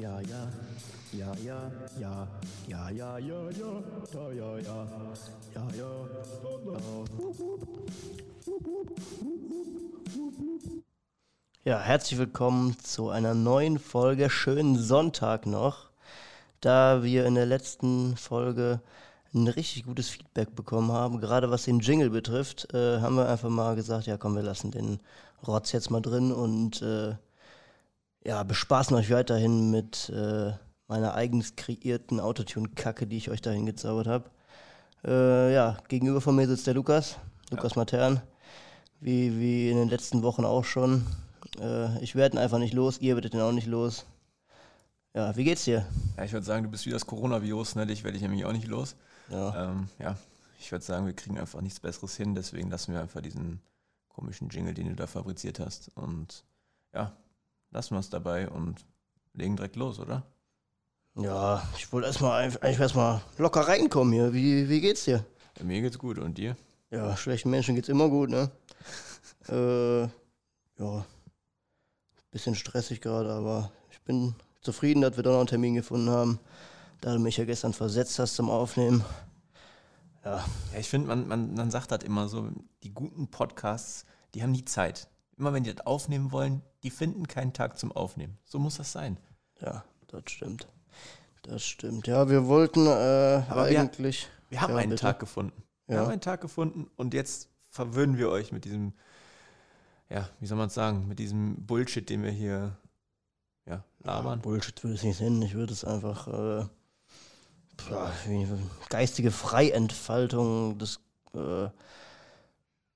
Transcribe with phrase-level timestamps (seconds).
[0.00, 0.48] Ja, ja,
[1.12, 2.28] ja, ja, ja,
[2.68, 3.58] ja, ja, ja, ja, ja, ja,
[4.30, 4.86] ja,
[5.52, 5.90] ja, ja,
[11.64, 11.78] ja.
[11.80, 14.30] herzlich willkommen zu einer neuen Folge.
[14.30, 15.90] Schönen Sonntag noch.
[16.62, 18.80] Da wir in der letzten Folge
[19.34, 23.50] ein richtig gutes Feedback bekommen haben, gerade was den Jingle betrifft, äh, haben wir einfach
[23.50, 24.98] mal gesagt, ja komm, wir lassen den
[25.46, 27.16] Rotz jetzt mal drin und äh,
[28.24, 30.52] ja, bespaßen euch weiterhin mit äh,
[30.88, 34.30] meiner eigens kreierten Autotune-Kacke, die ich euch dahin gezaubert habe.
[35.04, 37.16] Äh, ja, gegenüber von mir sitzt der Lukas,
[37.50, 37.80] Lukas ja.
[37.80, 38.22] Matern,
[39.00, 41.06] wie, wie in den letzten Wochen auch schon.
[41.58, 44.04] Äh, ich werde ihn einfach nicht los, ihr werdet ihn auch nicht los.
[45.14, 45.86] Ja, wie geht's dir?
[46.16, 47.86] Ja, ich würde sagen, du bist wie das Coronavirus, ne?
[47.86, 48.94] Dich werde ich nämlich auch nicht los.
[49.28, 49.70] Ja.
[49.70, 50.16] Ähm, ja,
[50.58, 53.60] ich würde sagen, wir kriegen einfach nichts Besseres hin, deswegen lassen wir einfach diesen
[54.08, 55.90] komischen Jingle, den du da fabriziert hast.
[55.96, 56.44] Und
[56.94, 57.16] ja,
[57.70, 58.84] lassen wir es dabei und
[59.32, 60.24] legen direkt los, oder?
[61.16, 64.32] Ja, ich wollte erstmal eigentlich erstmal locker reinkommen hier.
[64.32, 65.24] Wie, wie geht's dir?
[65.58, 66.56] Ja, mir geht's gut und dir?
[66.90, 68.50] Ja, schlechten Menschen geht's immer gut, ne?
[69.48, 70.02] äh,
[70.82, 71.04] ja,
[72.30, 76.38] bisschen stressig gerade, aber ich bin zufrieden, dass wir da noch einen Termin gefunden haben,
[77.00, 79.04] da du mich ja gestern versetzt hast zum Aufnehmen.
[79.04, 79.30] Ja.
[80.24, 80.44] Ja,
[80.78, 82.50] ich finde, man, man, man sagt das immer so,
[82.82, 85.08] die guten Podcasts, die haben nie Zeit
[85.40, 88.38] immer wenn die das aufnehmen wollen, die finden keinen Tag zum Aufnehmen.
[88.44, 89.16] So muss das sein.
[89.60, 90.68] Ja, das stimmt.
[91.42, 92.06] Das stimmt.
[92.06, 94.28] Ja, wir wollten äh, Aber eigentlich.
[94.48, 95.02] Wir, wir haben ja, einen bitte.
[95.02, 95.62] Tag gefunden.
[95.86, 96.02] Wir ja.
[96.02, 98.92] haben einen Tag gefunden und jetzt verwöhnen wir euch mit diesem,
[100.10, 102.76] ja, wie soll man es sagen, mit diesem Bullshit, den wir hier
[103.66, 104.38] ja, labern.
[104.38, 105.40] Ja, Bullshit würde ich nicht nennen.
[105.42, 106.66] Ich würde es einfach äh,
[108.90, 111.00] geistige Freientfaltung des
[111.34, 111.68] äh,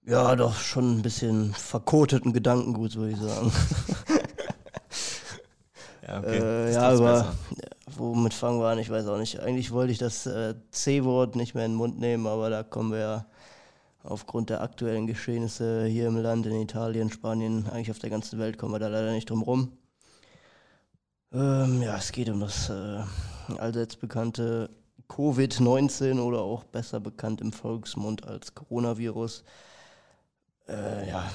[0.07, 3.53] ja, doch schon ein bisschen verkoteten Gedankengut, würde ich sagen.
[6.07, 6.39] ja, okay.
[6.39, 7.35] Äh, ja, aber besser.
[7.97, 8.79] womit fangen wir an?
[8.79, 9.41] Ich weiß auch nicht.
[9.41, 12.93] Eigentlich wollte ich das äh, C-Wort nicht mehr in den Mund nehmen, aber da kommen
[12.93, 13.27] wir ja
[14.03, 18.59] aufgrund der aktuellen Geschehnisse hier im Land, in Italien, Spanien, eigentlich auf der ganzen Welt,
[18.59, 19.73] kommen wir da leider nicht drum rum.
[21.33, 23.03] Ähm, ja, es geht um das äh,
[23.57, 24.69] allseits bekannte
[25.09, 29.45] Covid-19 oder auch besser bekannt im Volksmund als Coronavirus
[30.69, 31.31] äh, ja,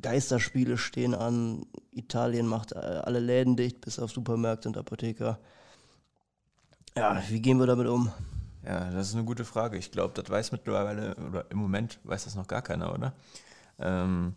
[0.00, 1.66] Geisterspiele stehen an.
[1.92, 5.38] Italien macht äh, alle Läden dicht, bis auf Supermärkte und Apotheker.
[6.96, 8.12] Ja, wie gehen wir damit um?
[8.64, 9.76] Ja, das ist eine gute Frage.
[9.78, 13.14] Ich glaube, das weiß mittlerweile, oder im Moment weiß das noch gar keiner, oder?
[13.78, 14.34] Ähm,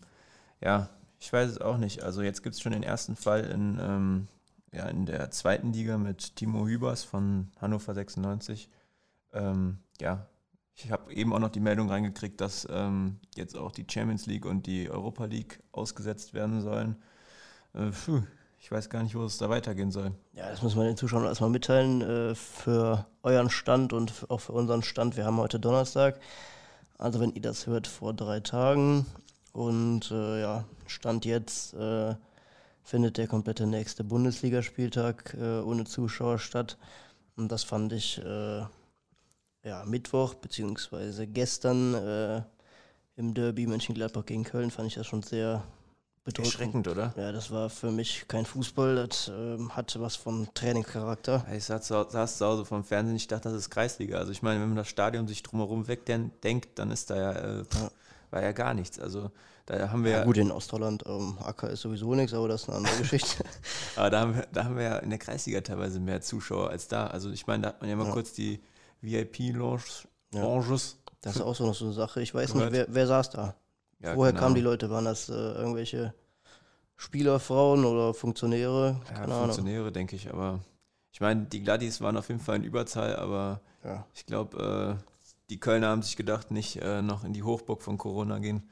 [0.60, 2.02] ja, ich weiß es auch nicht.
[2.02, 4.28] Also jetzt gibt es schon den ersten Fall in, ähm,
[4.72, 8.68] ja, in der zweiten Liga mit Timo Hübers von Hannover 96.
[9.32, 10.26] Ähm, ja,
[10.74, 14.46] ich habe eben auch noch die Meldung reingekriegt, dass ähm, jetzt auch die Champions League
[14.46, 16.96] und die Europa League ausgesetzt werden sollen.
[17.74, 18.22] Äh, pfuh,
[18.58, 20.12] ich weiß gar nicht, wo es da weitergehen soll.
[20.34, 22.00] Ja, das müssen wir den Zuschauern erstmal mitteilen.
[22.00, 25.16] Äh, für euren Stand und auch für unseren Stand.
[25.16, 26.20] Wir haben heute Donnerstag.
[26.96, 29.06] Also, wenn ihr das hört, vor drei Tagen.
[29.52, 32.14] Und äh, ja, Stand jetzt äh,
[32.82, 36.78] findet der komplette nächste Bundesligaspieltag äh, ohne Zuschauer statt.
[37.36, 38.62] Und das fand ich äh,
[39.64, 42.42] ja, Mittwoch, beziehungsweise gestern äh,
[43.16, 45.62] im Derby Mönchengladbach gegen Köln fand ich das schon sehr
[46.24, 46.54] bedrückend.
[46.54, 47.14] Erschreckend, oder?
[47.16, 51.44] Ja, das war für mich kein Fußball, das äh, hatte was von Trainingscharakter.
[51.54, 54.18] Ich saß, saß zu Hause vom Fernsehen, ich dachte, das ist Kreisliga.
[54.18, 57.58] Also ich meine, wenn man das Stadion sich drumherum wegdenkt, dann ist da ja, äh,
[57.58, 57.90] ja.
[58.30, 58.98] war ja gar nichts.
[58.98, 59.30] Also
[59.66, 62.68] da haben wir ja, gut, in Ostholland, ähm, Acker ist sowieso nichts, aber das ist
[62.68, 63.44] eine andere Geschichte.
[63.96, 66.88] aber da haben, wir, da haben wir ja in der Kreisliga teilweise mehr Zuschauer als
[66.88, 67.06] da.
[67.06, 68.12] Also ich meine, da hat man ja mal ja.
[68.12, 68.60] kurz die
[69.02, 70.08] VIP-Lounges.
[70.32, 70.62] Ja.
[71.20, 72.22] Das ist auch so noch so eine Sache.
[72.22, 73.54] Ich weiß nicht, wer, wer saß da?
[74.00, 74.90] Ja, Woher kamen die Leute?
[74.90, 76.14] Waren das äh, irgendwelche
[76.96, 79.00] Spielerfrauen oder Funktionäre?
[79.14, 80.32] Ja, Funktionäre, denke ich.
[80.32, 80.60] Aber
[81.12, 84.04] ich meine, die Gladys waren auf jeden Fall in Überzahl, aber ja.
[84.14, 85.12] ich glaube, äh,
[85.50, 88.68] die Kölner haben sich gedacht, nicht äh, noch in die Hochburg von Corona gehen,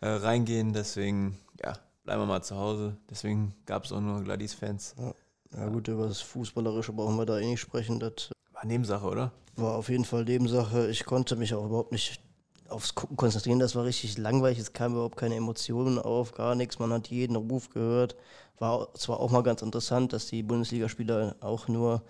[0.00, 0.72] äh, reingehen.
[0.72, 1.74] Deswegen, ja,
[2.04, 2.96] bleiben wir mal zu Hause.
[3.08, 4.96] Deswegen gab es auch nur Gladys-Fans.
[4.98, 5.14] Ja.
[5.56, 5.68] ja.
[5.68, 8.00] gut, über das Fußballerische brauchen wir da eh nicht sprechen.
[8.00, 8.30] Das
[8.64, 9.32] Nebensache, oder?
[9.56, 10.88] War auf jeden Fall Nebensache.
[10.88, 12.20] Ich konnte mich auch überhaupt nicht
[12.68, 13.58] aufs Gucken konzentrieren.
[13.58, 14.58] Das war richtig langweilig.
[14.58, 16.78] Es kam überhaupt keine Emotionen auf, gar nichts.
[16.78, 18.16] Man hat jeden Ruf gehört.
[18.58, 22.02] War zwar auch mal ganz interessant, dass die Bundesligaspieler auch nur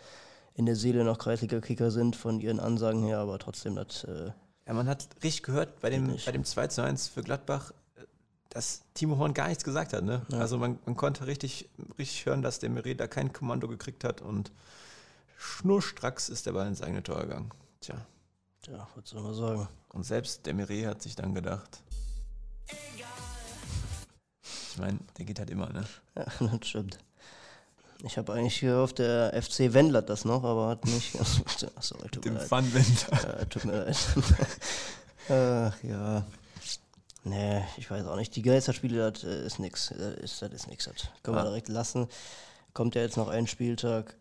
[0.54, 4.04] in der Seele noch Kreisliga-Kicker sind von ihren Ansagen her, aber trotzdem das.
[4.04, 4.32] Äh,
[4.66, 7.72] ja, man hat richtig gehört bei dem, bei dem 2 zu 1 für Gladbach,
[8.50, 10.04] dass Timo Horn gar nichts gesagt hat.
[10.04, 10.22] Ne?
[10.28, 10.38] Ja.
[10.38, 14.20] Also man, man konnte richtig, richtig hören, dass der Meret da kein Kommando gekriegt hat
[14.20, 14.52] und
[15.43, 17.50] Schnurstracks ist der Ball ins eigene Tor gegangen.
[17.81, 17.97] Tja.
[18.62, 19.69] Tja, was soll man sagen?
[19.89, 21.83] Und selbst der Mire hat sich dann gedacht.
[24.71, 25.85] Ich meine, der geht halt immer, ne?
[26.17, 26.25] Ja,
[26.59, 26.99] das stimmt.
[28.05, 31.21] Ich habe eigentlich gehofft, der FC Wendler das noch, aber hat nicht.
[31.77, 32.49] Achso, tut Dem mir leid.
[32.49, 33.38] Fun-Wendler.
[33.38, 33.97] Ja, tut mir leid.
[35.29, 36.25] Ach ja.
[37.25, 38.35] Nee, ich weiß auch nicht.
[38.35, 39.88] Die Geisterspiele, das äh, ist nix.
[39.97, 40.85] Das ist, das ist nix.
[40.85, 41.47] Das können wir Ah.
[41.47, 42.09] direkt lassen.
[42.75, 44.17] Kommt ja jetzt noch ein Spieltag.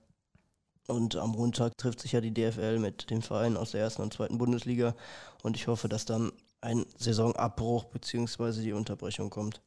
[0.91, 4.13] Und am Montag trifft sich ja die DFL mit den Vereinen aus der ersten und
[4.13, 4.93] zweiten Bundesliga.
[5.41, 8.61] Und ich hoffe, dass dann ein Saisonabbruch bzw.
[8.61, 9.61] die Unterbrechung kommt.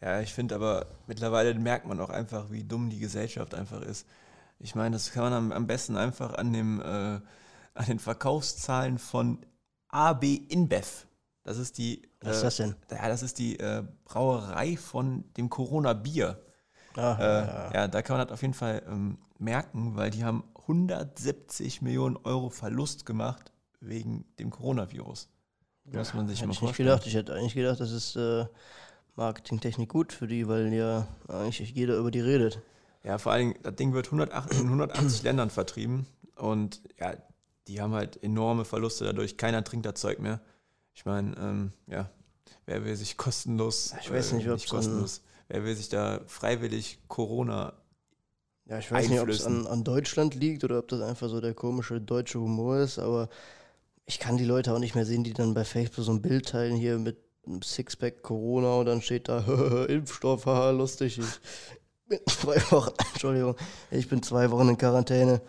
[0.00, 4.06] Ja, ich finde aber mittlerweile merkt man auch einfach, wie dumm die Gesellschaft einfach ist.
[4.58, 8.98] Ich meine, das kann man am, am besten einfach an, dem, äh, an den Verkaufszahlen
[8.98, 9.44] von
[9.88, 11.06] AB InBev.
[11.42, 12.02] Das ist die.
[12.20, 12.76] Was ist äh, das denn?
[12.90, 16.40] Ja, das ist die äh, Brauerei von dem Corona-Bier.
[16.96, 17.88] Ah, Äh, ja.
[17.88, 22.50] da kann man das auf jeden Fall ähm, merken, weil die haben 170 Millionen Euro
[22.50, 25.28] Verlust gemacht wegen dem Coronavirus.
[25.84, 26.88] Muss man sich Hätte mal ich nicht vorstellen.
[26.88, 27.06] gedacht.
[27.06, 28.46] Ich hätte eigentlich gedacht, das ist äh,
[29.14, 32.60] Marketingtechnik gut für die, weil ja eigentlich jeder über die redet.
[33.04, 36.06] Ja, vor allen Dingen, das Ding wird 108, in 180 Ländern vertrieben
[36.36, 37.14] und ja,
[37.68, 39.36] die haben halt enorme Verluste dadurch.
[39.36, 40.40] Keiner trinkt das Zeug mehr.
[40.92, 42.10] Ich meine, ähm, ja,
[42.64, 46.98] wer will sich kostenlos, Ich weiß nicht, ob's an- kostenlos, wer will sich da freiwillig
[47.08, 47.72] Corona,
[48.66, 51.40] Ja, ich weiß nicht, ob es an, an Deutschland liegt oder ob das einfach so
[51.40, 53.28] der komische deutsche Humor ist, aber
[54.06, 56.48] ich kann die Leute auch nicht mehr sehen, die dann bei Facebook so ein Bild
[56.48, 61.18] teilen hier mit einem Sixpack Corona und dann steht da Impfstoff, haha, lustig.
[61.18, 61.40] Ich
[62.08, 63.56] bin zwei Wochen, Entschuldigung,
[63.90, 65.40] ich bin zwei Wochen in Quarantäne.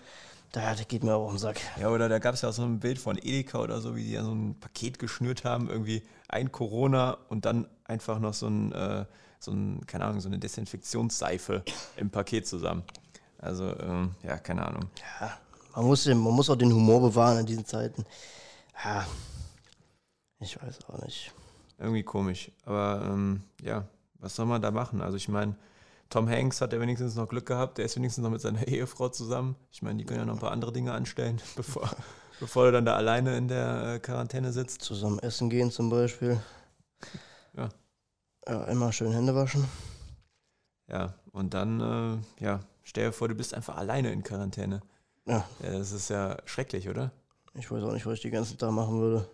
[0.53, 1.59] Da das geht mir auch auf den Sack.
[1.79, 4.03] ja, oder da gab es ja auch so ein Bild von Edeka oder so, wie
[4.03, 8.47] die ja so ein Paket geschnürt haben, irgendwie ein Corona und dann einfach noch so
[8.47, 9.05] ein, äh,
[9.39, 11.63] so ein, keine Ahnung, so eine Desinfektionsseife
[11.95, 12.83] im Paket zusammen.
[13.37, 14.89] Also, ähm, ja, keine Ahnung.
[15.19, 15.37] Ja,
[15.75, 18.03] man muss, den, man muss auch den Humor bewahren in diesen Zeiten.
[18.83, 19.05] Ja,
[20.39, 21.31] ich weiß auch nicht.
[21.77, 22.51] Irgendwie komisch.
[22.65, 23.87] Aber ähm, ja,
[24.19, 25.01] was soll man da machen?
[25.01, 25.55] Also ich meine,
[26.09, 27.77] Tom Hanks hat ja wenigstens noch Glück gehabt.
[27.77, 29.55] Der ist wenigstens noch mit seiner Ehefrau zusammen.
[29.71, 31.89] Ich meine, die können ja noch ein paar andere Dinge anstellen, bevor,
[32.39, 34.81] bevor er dann da alleine in der äh, Quarantäne sitzt.
[34.81, 36.39] Zusammen essen gehen zum Beispiel.
[37.55, 37.69] Ja.
[38.47, 39.65] Ja, immer schön Hände waschen.
[40.89, 41.81] Ja, und dann,
[42.39, 44.81] äh, ja, stell dir vor, du bist einfach alleine in Quarantäne.
[45.25, 47.11] Ja, Ja, das ist ja schrecklich, oder?
[47.55, 49.27] ich weiß auch nicht, was ich den ganzen Tag machen würde.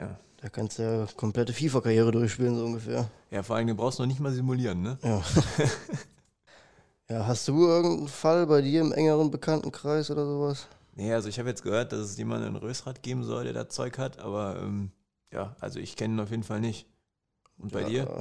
[0.00, 0.18] Ja.
[0.40, 3.08] Da kannst du ja komplette FIFA-Karriere durchspielen, so ungefähr.
[3.30, 4.98] Ja, vor allem, du brauchst noch nicht mal simulieren, ne?
[5.02, 5.22] Ja.
[7.08, 10.66] ja, hast du irgendeinen Fall bei dir im engeren Bekanntenkreis oder sowas?
[10.94, 13.68] Nee, also ich habe jetzt gehört, dass es jemanden in Rösrath geben soll, der da
[13.68, 14.90] Zeug hat, aber ähm,
[15.30, 16.86] ja, also ich kenne ihn auf jeden Fall nicht.
[17.58, 18.20] Und bei ja, dir?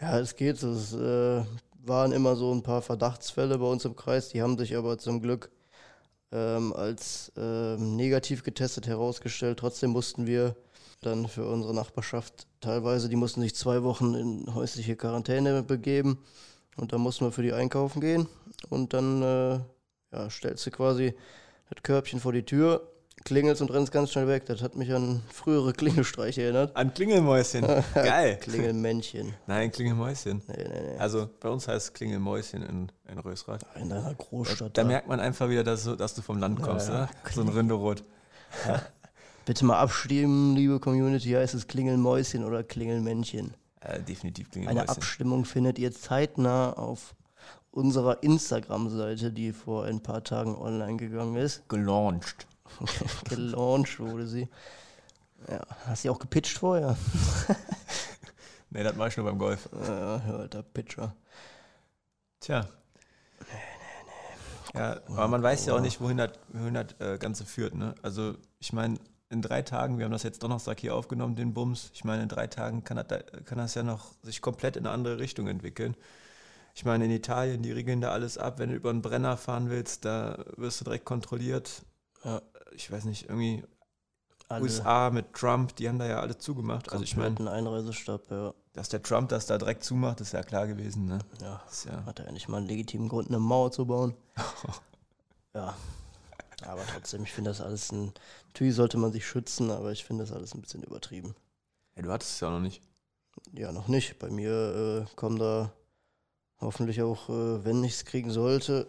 [0.00, 0.62] Ja, es geht.
[0.62, 1.44] Es äh,
[1.84, 5.20] waren immer so ein paar Verdachtsfälle bei uns im Kreis, die haben sich aber zum
[5.20, 5.50] Glück
[6.30, 9.58] ähm, als ähm, negativ getestet herausgestellt.
[9.58, 10.56] Trotzdem mussten wir
[11.00, 16.18] dann für unsere Nachbarschaft teilweise, die mussten sich zwei Wochen in häusliche Quarantäne begeben
[16.76, 18.28] und dann mussten wir für die einkaufen gehen
[18.70, 19.60] und dann äh,
[20.12, 21.14] ja, stellst du quasi
[21.68, 22.91] das Körbchen vor die Tür,
[23.24, 24.46] klingelst und rennst ganz schnell weg.
[24.46, 26.74] Das hat mich an frühere Klingelstreiche erinnert.
[26.76, 27.64] An Klingelmäuschen.
[27.94, 28.38] Geil.
[28.40, 29.34] Klingelmännchen.
[29.46, 30.42] Nein, Klingelmäuschen.
[30.48, 30.98] Nee, nee, nee.
[30.98, 33.64] Also bei uns heißt es Klingelmäuschen in, in Rösrath.
[33.80, 34.76] In deiner Großstadt.
[34.76, 34.88] da da.
[34.88, 36.94] merkt man einfach wieder, dass, du- dass du vom Land Ja, kommst, ja.
[36.94, 37.10] oder?
[37.32, 38.02] So ein Rinderot.
[39.44, 41.30] Bitte mal abstimmen, liebe Community.
[41.30, 43.54] Heißt es Klingelmäuschen oder Klingelmännchen?
[43.80, 44.88] Äh, definitiv Eine Klingelmäuschen.
[44.88, 47.14] Abstimmung findet ihr zeitnah auf
[47.72, 51.68] unserer Instagram-Seite, die vor ein paar Tagen online gegangen ist.
[51.68, 52.46] Gelauncht.
[53.28, 54.48] Gelauncht wurde sie.
[55.48, 56.96] Ja, hast du die auch gepitcht vorher?
[58.70, 59.68] Nee, das mache ich nur beim Golf.
[59.72, 61.14] Ja, der Pitcher.
[62.40, 62.68] Tja.
[64.74, 67.74] Ja, aber man weiß ja auch nicht, wohin das, wohin das äh, Ganze führt.
[67.74, 67.94] Ne?
[68.02, 68.98] Also, ich meine,
[69.28, 71.90] in drei Tagen, wir haben das jetzt Donnerstag hier aufgenommen, den Bums.
[71.94, 74.86] Ich meine, in drei Tagen kann das, da- kann das ja noch sich komplett in
[74.86, 75.96] eine andere Richtung entwickeln.
[76.74, 78.58] Ich meine, in Italien, die regeln da alles ab.
[78.58, 81.82] Wenn du über einen Brenner fahren willst, da wirst du direkt kontrolliert.
[82.24, 82.42] Ja.
[82.74, 83.64] Ich weiß nicht, irgendwie
[84.48, 86.92] Alle USA mit Trump, die haben da ja alle zugemacht.
[86.92, 88.54] Also ich meine, Einreisestopp, ja.
[88.72, 91.06] dass der Trump das da direkt zumacht, ist ja klar gewesen.
[91.06, 91.18] Ne?
[91.40, 91.62] ja.
[91.84, 94.14] Ja, Hat er endlich mal einen legitimen Grund, eine Mauer zu bauen.
[95.54, 95.74] ja.
[96.66, 98.12] Aber trotzdem, ich finde das alles ein.
[98.48, 101.34] Natürlich sollte man sich schützen, aber ich finde das alles ein bisschen übertrieben.
[101.96, 102.82] ja, du hattest es ja noch nicht.
[103.52, 104.18] Ja, noch nicht.
[104.18, 105.72] Bei mir äh, kommen da
[106.60, 108.86] hoffentlich auch, äh, wenn ich es kriegen sollte,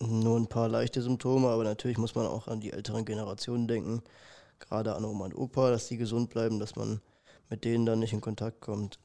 [0.00, 1.48] nur ein paar leichte Symptome.
[1.48, 4.02] Aber natürlich muss man auch an die älteren Generationen denken.
[4.60, 7.00] Gerade an Oma und Opa, dass die gesund bleiben, dass man
[7.50, 8.98] mit denen dann nicht in Kontakt kommt.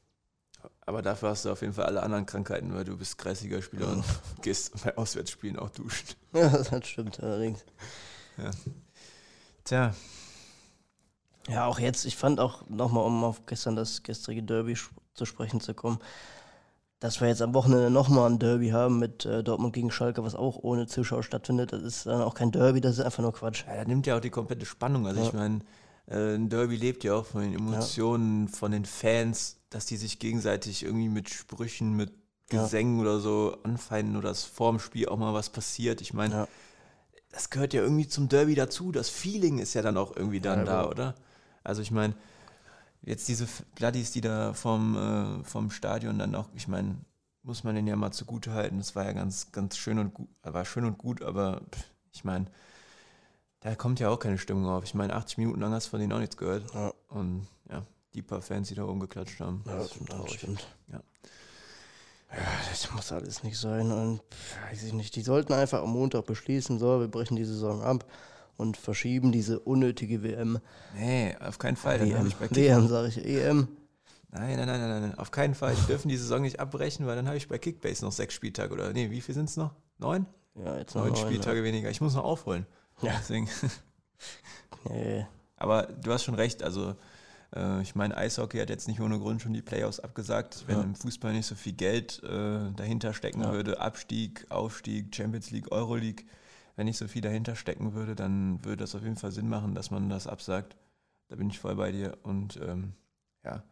[0.82, 4.04] Aber dafür hast du auf jeden Fall alle anderen Krankheiten, weil du bist Kreisliga-Spieler und
[4.42, 6.08] gehst bei Auswärtsspielen auch duschen.
[6.32, 7.64] Ja, das stimmt allerdings.
[9.64, 9.94] Tja,
[11.48, 14.76] Ja, auch jetzt, ich fand auch nochmal, um auf gestern das gestrige Derby
[15.14, 15.98] zu sprechen zu kommen,
[17.00, 20.34] dass wir jetzt am Wochenende nochmal ein Derby haben mit äh, Dortmund gegen Schalke, was
[20.34, 23.64] auch ohne Zuschauer stattfindet, das ist dann auch kein Derby, das ist einfach nur Quatsch.
[23.66, 25.06] Ja, da nimmt ja auch die komplette Spannung.
[25.06, 25.26] Also Ja.
[25.26, 25.60] ich meine,
[26.06, 30.18] äh, ein Derby lebt ja auch von den Emotionen, von den Fans, dass die sich
[30.18, 32.12] gegenseitig irgendwie mit Sprüchen, mit
[32.52, 32.62] Ja.
[32.64, 36.00] Gesängen oder so anfeinden oder dass vorm Spiel auch mal was passiert.
[36.00, 36.48] Ich meine, Ja.
[37.30, 38.90] das gehört ja irgendwie zum Derby dazu.
[38.92, 41.14] Das Feeling ist ja dann auch irgendwie dann Ja, da, oder?
[41.62, 42.14] Also ich meine,
[43.02, 46.96] jetzt diese Gladdies, die da vom, äh, vom Stadion dann auch, ich meine,
[47.42, 48.78] muss man den ja mal zugute halten.
[48.78, 52.24] Das war ja ganz, ganz schön und gut, war schön und gut, aber pff, ich
[52.24, 52.46] meine,
[53.60, 54.84] da kommt ja auch keine Stimmung auf.
[54.84, 56.72] Ich meine, 80 Minuten lang hast du von denen auch nichts gehört.
[56.74, 56.92] Ja.
[57.08, 57.82] Und ja,
[58.14, 59.62] die paar Fans, die da oben geklatscht haben.
[59.66, 60.66] Ja, das ist schon das stimmt.
[60.88, 61.00] Ja.
[62.32, 63.90] Ja, das muss alles nicht sein.
[63.90, 64.20] Und
[64.70, 65.16] weiß ich nicht.
[65.16, 68.04] Die sollten einfach am Montag beschließen, so, wir brechen die Saison ab
[68.60, 70.58] und verschieben diese unnötige WM.
[70.96, 71.98] Nee, auf keinen Fall.
[71.98, 73.68] Dann WM, ich bei Kick WM sage ich, EM.
[74.32, 75.74] Nein, nein, nein, nein, nein, auf keinen Fall.
[75.74, 78.72] Die dürfen die Saison nicht abbrechen, weil dann habe ich bei Kickbase noch sechs Spieltage
[78.72, 79.72] oder nee, wie viel sind es noch?
[79.98, 80.26] Neun?
[80.54, 81.90] Ja, jetzt noch Neun neun, Spieltage weniger.
[81.90, 82.64] Ich muss noch aufholen.
[83.02, 83.12] Ja.
[83.18, 83.48] Deswegen.
[84.84, 84.90] Ja.
[84.94, 85.26] Nee.
[85.56, 86.62] Aber du hast schon recht.
[86.62, 86.94] Also,
[87.54, 90.64] äh, ich meine, Eishockey hat jetzt nicht ohne Grund schon die Playoffs abgesagt.
[90.66, 90.82] Wenn Ja.
[90.82, 93.52] im Fußball nicht so viel Geld äh, dahinter stecken Ja.
[93.52, 96.24] würde, Abstieg, Aufstieg, Champions League, Euroleague,
[96.80, 99.74] wenn nicht so viel dahinter stecken würde, dann würde das auf jeden Fall Sinn machen,
[99.74, 100.78] dass man das absagt.
[101.28, 102.16] Da bin ich voll bei dir.
[102.22, 102.94] Und ähm,
[103.44, 103.62] ja,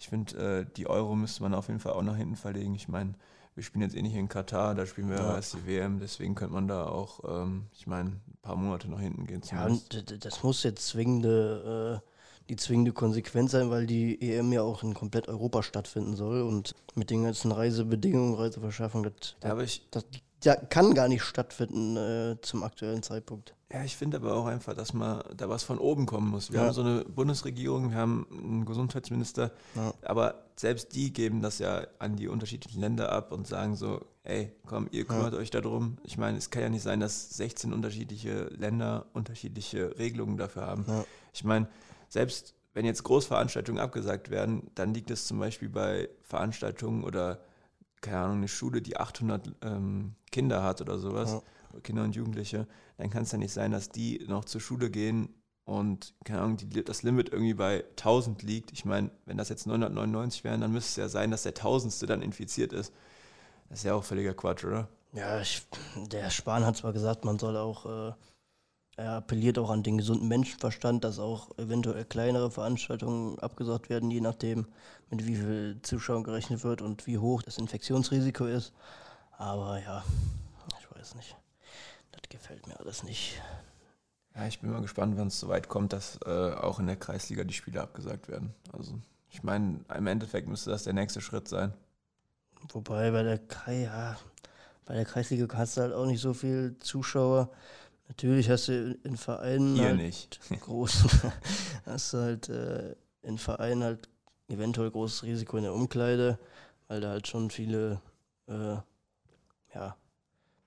[0.00, 2.74] ich finde, äh, die Euro müsste man auf jeden Fall auch nach hinten verlegen.
[2.74, 3.14] Ich meine,
[3.54, 5.36] wir spielen jetzt eh nicht in Katar, da spielen wir Ja.
[5.36, 8.98] erst die WM, deswegen könnte man da auch, ähm, ich meine, ein paar Monate nach
[8.98, 9.42] hinten gehen.
[9.52, 14.62] Ja, und das muss jetzt zwingende, äh, die zwingende Konsequenz sein, weil die EM ja
[14.62, 19.86] auch in komplett Europa stattfinden soll und mit den ganzen Reisebedingungen, Reiseverschaffung, das, Ja, ich,
[19.92, 20.04] das,
[20.42, 23.54] das kann gar nicht stattfinden äh, zum aktuellen Zeitpunkt.
[23.72, 26.52] Ja, ich finde aber auch einfach, dass mal da was von oben kommen muss.
[26.52, 26.66] Wir Ja.
[26.66, 29.92] haben so eine Bundesregierung, wir haben einen Gesundheitsminister, Ja.
[30.02, 34.52] aber selbst die geben das ja an die unterschiedlichen Länder ab und sagen so, ey,
[34.66, 35.98] komm, ihr kümmert euch darum.
[36.04, 40.84] Ich meine, es kann ja nicht sein, dass 16 unterschiedliche Länder unterschiedliche Regelungen dafür haben.
[40.86, 41.04] Ja.
[41.32, 41.66] Ich meine,
[42.08, 47.40] selbst wenn jetzt Großveranstaltungen abgesagt werden, dann liegt es zum Beispiel bei Veranstaltungen oder,
[48.06, 51.80] keine Ahnung, eine Schule, die 800 ähm, Kinder hat oder sowas, Ja.
[51.82, 55.28] Kinder und Jugendliche, dann kann es ja nicht sein, dass die noch zur Schule gehen
[55.64, 58.72] und, keine Ahnung, die, das Limit irgendwie bei 1000 liegt.
[58.72, 62.06] Ich meine, wenn das jetzt 999 wären, dann müsste es ja sein, dass der Tausendste
[62.06, 62.92] dann infiziert ist.
[63.68, 64.88] Das ist ja auch völliger Quatsch, oder?
[65.12, 68.12] Ja, ich, der Spahn hat zwar gesagt, man soll auch, äh,
[68.96, 74.22] er appelliert auch an den gesunden Menschenverstand, dass auch eventuell kleinere Veranstaltungen abgesagt werden, je
[74.22, 74.66] nachdem,
[75.10, 78.72] mit wie viel Zuschauern gerechnet wird und wie hoch das Infektionsrisiko ist.
[79.36, 80.02] Aber ja,
[80.80, 81.36] ich weiß nicht.
[82.12, 83.40] Das gefällt mir alles nicht.
[84.34, 86.96] Ja, ich bin mal gespannt, wann es so weit kommt, dass äh, auch in der
[86.96, 88.54] Kreisliga die Spiele abgesagt werden.
[88.72, 88.98] Also,
[89.30, 91.74] ich meine, im Endeffekt müsste das der nächste Schritt sein.
[92.72, 94.16] Wobei bei der Kai, ja,
[94.86, 97.50] bei der Kreisliga hast du halt auch nicht so viel Zuschauer.
[98.08, 100.40] Natürlich hast du in Vereinen Ihr halt nicht.
[100.60, 101.04] groß,
[101.86, 104.08] hast du halt äh, in Vereinen halt
[104.48, 106.38] eventuell großes Risiko in der Umkleide,
[106.88, 108.00] weil da halt schon viele
[108.46, 108.76] äh,
[109.74, 109.96] ja,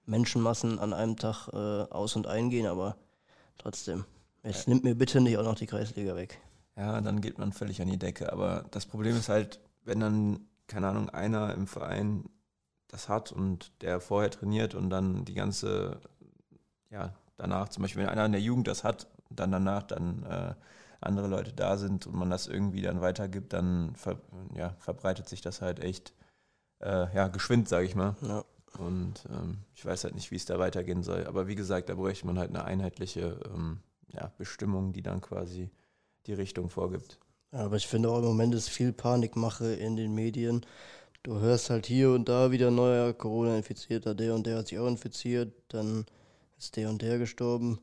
[0.05, 2.98] Menschenmassen an einem Tag äh, aus- und eingehen, aber
[3.58, 4.05] trotzdem.
[4.43, 6.39] Jetzt nimmt mir bitte nicht auch noch die Kreisliga weg.
[6.75, 8.31] Ja, dann geht man völlig an die Decke.
[8.31, 12.29] Aber das Problem ist halt, wenn dann, keine Ahnung, einer im Verein
[12.88, 16.00] das hat und der vorher trainiert und dann die ganze,
[16.89, 20.53] ja, danach, zum Beispiel, wenn einer in der Jugend das hat, dann danach dann äh,
[21.01, 24.19] andere Leute da sind und man das irgendwie dann weitergibt, dann ver,
[24.55, 26.13] ja, verbreitet sich das halt echt,
[26.81, 28.15] äh, ja, geschwind, sage ich mal.
[28.22, 28.43] Ja.
[28.77, 31.25] Und ähm, ich weiß halt nicht, wie es da weitergehen soll.
[31.25, 33.79] Aber wie gesagt, da bräuchte man halt eine einheitliche ähm,
[34.10, 35.72] ja, Bestimmung, die dann quasi
[36.27, 37.19] die Richtung vorgibt.
[37.51, 40.65] Ja, aber ich finde auch im Moment ist viel Panikmache in den Medien.
[41.24, 44.88] Du hörst halt hier und da wieder neuer Corona-Infizierter, der und der hat sich auch
[44.88, 46.05] infiziert, dann
[46.59, 47.79] ist der und der gestorben.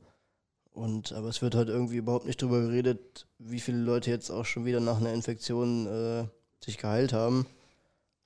[0.73, 4.45] Und aber es wird halt irgendwie überhaupt nicht drüber geredet, wie viele Leute jetzt auch
[4.45, 6.26] schon wieder nach einer Infektion äh,
[6.62, 7.47] sich geheilt haben.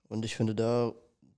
[0.08, 0.92] Und ich finde, da,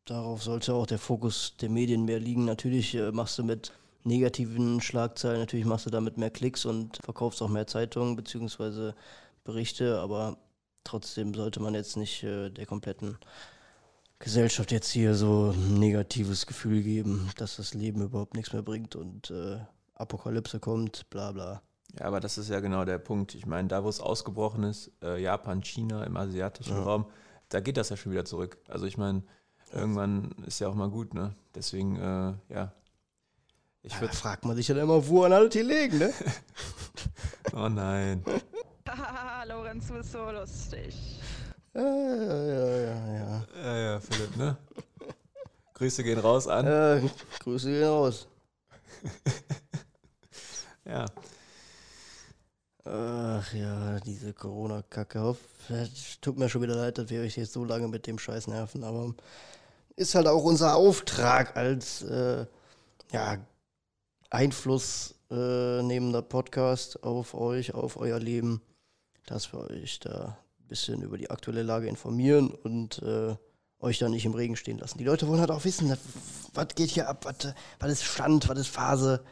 [0.07, 2.47] darauf sollte auch der Fokus der Medien mehr liegen.
[2.47, 3.73] Natürlich äh, machst du mit
[4.05, 8.95] negativen Schlagzeilen, natürlich machst du damit mehr Klicks und verkaufst auch mehr Zeitungen beziehungsweise
[9.45, 10.39] Berichte, aber
[10.83, 13.19] trotzdem sollte man jetzt nicht äh, der kompletten
[14.23, 18.95] Gesellschaft jetzt hier so ein negatives Gefühl geben, dass das Leben überhaupt nichts mehr bringt
[18.95, 19.59] und äh,
[19.95, 21.61] Apokalypse kommt, bla bla.
[21.99, 23.35] Ja, aber das ist ja genau der Punkt.
[23.35, 26.83] Ich meine, da wo es ausgebrochen ist, äh, Japan, China, im asiatischen Ja.
[26.85, 27.07] Raum,
[27.49, 28.59] da geht das ja schon wieder zurück.
[28.69, 29.23] Also ich meine,
[29.73, 31.35] irgendwann ist ja auch mal gut, ne?
[31.55, 32.73] Deswegen, äh, ja.
[33.83, 34.15] Ich Da würde.
[34.15, 36.13] fragt man sich dann immer, wo an alle die legen, ne?
[37.55, 38.25] Oh nein.
[38.89, 40.95] Haha, Lorenz, du bist so lustig.
[41.75, 43.15] Ja, ja, ja, ja.
[43.15, 43.47] ja.
[43.63, 44.57] Ja, ja, Philipp, ne?
[45.75, 46.67] Grüße gehen raus an.
[46.67, 47.09] Äh,
[47.41, 48.27] Grüße gehen raus.
[50.85, 51.07] Ja.
[52.85, 55.37] Ach ja, diese Corona-Kacke.
[56.21, 58.83] Tut mir schon wieder leid, dass wir euch jetzt so lange mit dem Scheiß nerven,
[58.83, 59.15] aber
[59.95, 62.47] ist halt auch unser Auftrag als äh,
[63.13, 63.39] ja,
[64.31, 68.61] einflussnehmender Podcast auf euch, auf euer Leben,
[69.27, 70.37] dass wir euch da
[70.73, 73.37] bisschen über die aktuelle Lage informieren und äh,
[73.79, 74.97] euch da nicht im Regen stehen lassen.
[74.97, 75.95] Die Leute wollen halt auch wissen,
[76.55, 77.27] was geht hier ab,
[77.79, 79.23] was ist Stand, was ist Phase.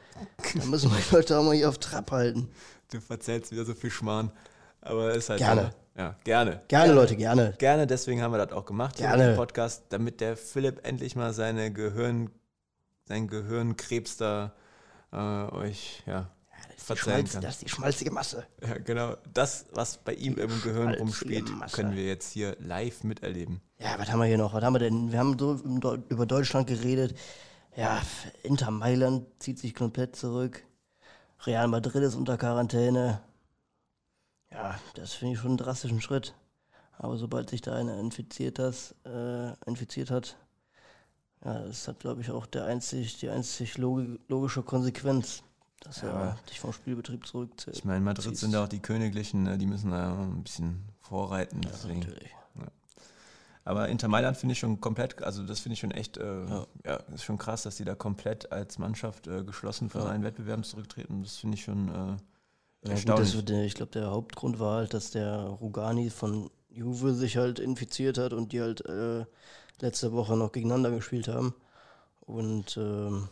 [0.54, 2.50] Da müssen wir die Leute auch mal hier auf Trab halten.
[2.90, 4.30] Du verzählst wieder so viel Schmarrn.
[4.82, 5.72] Aber ist halt Gerne.
[5.72, 6.00] So.
[6.00, 6.62] Ja, gerne.
[6.68, 7.54] Gerne, Leute, gerne.
[7.58, 9.30] Gerne, deswegen haben wir das auch gemacht hier Gerne.
[9.30, 12.30] im Podcast, damit der Philipp endlich mal seine Gehirn,
[13.06, 14.52] sein Gehirnkrebs da
[15.12, 16.30] äh, euch, ja,
[16.76, 17.42] Die verzeihen kann.
[17.42, 18.46] das ist die schmalzige Masse.
[18.66, 19.16] ja, genau.
[19.32, 21.76] Das, was bei ihm im Gehirn rumspielt, Masse.
[21.76, 23.60] können wir jetzt hier live miterleben.
[23.78, 24.52] Ja, was haben wir hier noch?
[24.54, 25.12] Was haben wir denn?
[25.12, 25.54] Wir haben so
[26.08, 27.16] über Deutschland geredet.
[27.76, 28.02] Ja,
[28.42, 30.64] Inter Mailand zieht sich komplett zurück.
[31.46, 33.20] Real Madrid ist unter Quarantäne.
[34.52, 36.34] Ja, das finde ich schon einen drastischen Schritt.
[36.98, 40.36] Aber sobald sich da einer infiziert, das, äh, infiziert hat,
[41.42, 45.42] ja, das hat, glaube ich, auch der einzig, die einzig logi logische Konsequenz,
[45.80, 46.08] dass Ja.
[46.08, 47.74] er dich vom Spielbetrieb zurückzieht.
[47.74, 49.58] Ich meine, Madrid sind ja auch die Königlichen, ne?
[49.58, 51.62] die müssen da ein bisschen vorreiten.
[51.62, 52.00] Ja, Deswegen.
[52.00, 52.30] natürlich.
[53.64, 56.66] Aber Inter Mailand finde ich schon komplett, also das finde ich schon echt, äh, ja.
[56.84, 56.96] Ja.
[57.14, 60.08] ist schon krass, dass die da komplett als Mannschaft äh, geschlossen von Ja.
[60.08, 61.22] allen Wettbewerben zurücktreten.
[61.22, 62.06] Das finde ich schon äh, Ja,
[62.82, 63.44] gut, erstaunlich.
[63.44, 68.16] der- ich glaube, der Hauptgrund war halt, dass der Rugani von Juve sich halt infiziert
[68.16, 69.26] hat und die halt äh,
[69.80, 71.54] letzte Woche noch gegeneinander gespielt haben.
[72.20, 73.28] Und ähm,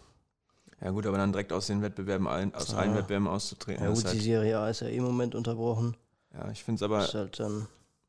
[0.80, 2.78] ja gut, aber dann direkt aus den Wettbewerben, allen, aus Ja.
[2.78, 3.82] allen Wettbewerben auszutreten.
[3.84, 5.96] ja, gut, ist die halt, Serie A ist ja eh im Moment unterbrochen.
[6.34, 7.42] ja, ich finde es aber halt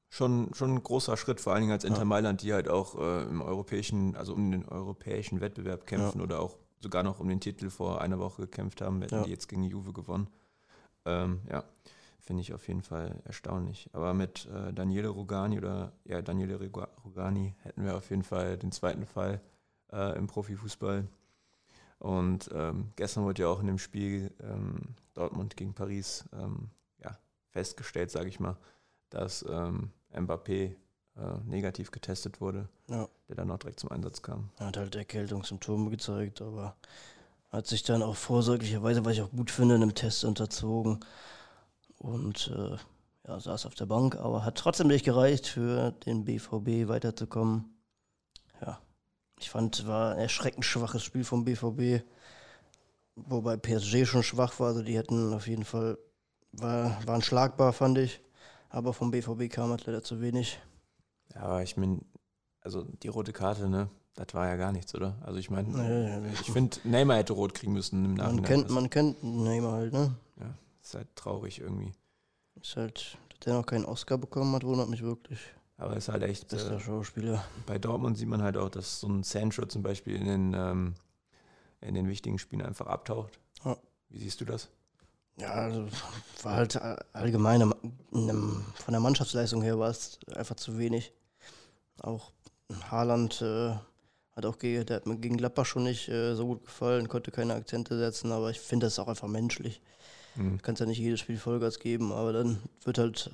[0.10, 2.06] schon, schon ein großer Schritt, vor allen Dingen als Inter Ja.
[2.06, 6.56] Mailand, die halt auch äh, im europäischen, also um den europäischen Wettbewerb kämpfen oder auch
[6.82, 9.24] sogar noch um den Titel vor einer Woche gekämpft haben, hätten Ja.
[9.24, 10.28] die jetzt gegen Juve gewonnen.
[11.06, 11.64] Ähm, ja,
[12.20, 13.90] finde ich auf jeden Fall erstaunlich.
[13.94, 18.58] Aber mit äh, Daniele Rugani oder ja, Daniele Ruga- Rugani hätten wir auf jeden Fall
[18.58, 19.42] den zweiten Fall
[19.92, 21.08] äh, im Profifußball.
[22.00, 26.70] Und ähm, gestern wurde ja auch in dem Spiel ähm, Dortmund gegen Paris ähm,
[27.04, 27.18] ja,
[27.50, 28.58] festgestellt, sage ich mal,
[29.10, 30.76] dass ähm, Mbappé
[31.18, 34.50] äh, negativ getestet wurde, ja, der dann auch direkt zum Einsatz kam.
[34.58, 36.78] hat halt Erkältungssymptome gezeigt, aber
[37.50, 41.00] hat sich dann auch vorsorglicherweise, was ich auch gut finde, einem Test unterzogen.
[41.98, 42.78] Und äh,
[43.28, 47.66] ja, saß auf der Bank, aber hat trotzdem nicht gereicht, für den BVB weiterzukommen.
[49.40, 52.04] Ja, ich fand, war ein erschreckend schwaches Spiel vom BVB,
[53.16, 55.98] wobei PSG schon schwach war, also die hätten auf jeden Fall,
[56.52, 58.22] war, waren schlagbar, fand ich.
[58.70, 60.60] Aber vom BVB kam halt leider zu wenig.
[61.34, 62.00] Ja, aber ich meine,
[62.62, 65.18] also die rote Karte, ne, das war ja gar nichts, oder?
[65.22, 68.36] Also ich meine, Nee, ich finde, Neymar hätte rot kriegen müssen im Nachhinein.
[68.36, 70.16] Man kennt, man kennt Neymar halt, ne?
[70.82, 71.94] ist halt traurig irgendwie.
[72.62, 75.40] Ist halt, dass der noch keinen Oscar bekommen hat, wundert mich wirklich.
[75.80, 77.44] Aber ist halt echt, Bester äh, Schauspieler.
[77.66, 80.94] bei Dortmund sieht man halt auch, dass so ein Sancho zum Beispiel in den, ähm,
[81.82, 83.40] in den wichtigen Spielen einfach abtaucht.
[83.64, 83.78] Ja.
[84.10, 84.68] Wie siehst du das?
[85.38, 85.88] Ja, also
[86.44, 87.62] war halt all- allgemein
[88.12, 91.14] von der Mannschaftsleistung her war es einfach zu wenig.
[92.02, 92.34] Auch
[92.92, 93.74] Haaland äh,
[94.36, 97.32] hat auch gegen, der hat mir gegen Gladbach schon nicht äh, so gut gefallen, konnte
[97.32, 99.82] keine Akzente setzen, aber ich finde das auch einfach menschlich.
[100.36, 100.58] Hm.
[100.58, 103.32] Du kannst ja nicht jedes Spiel Vollgas geben, aber dann wird halt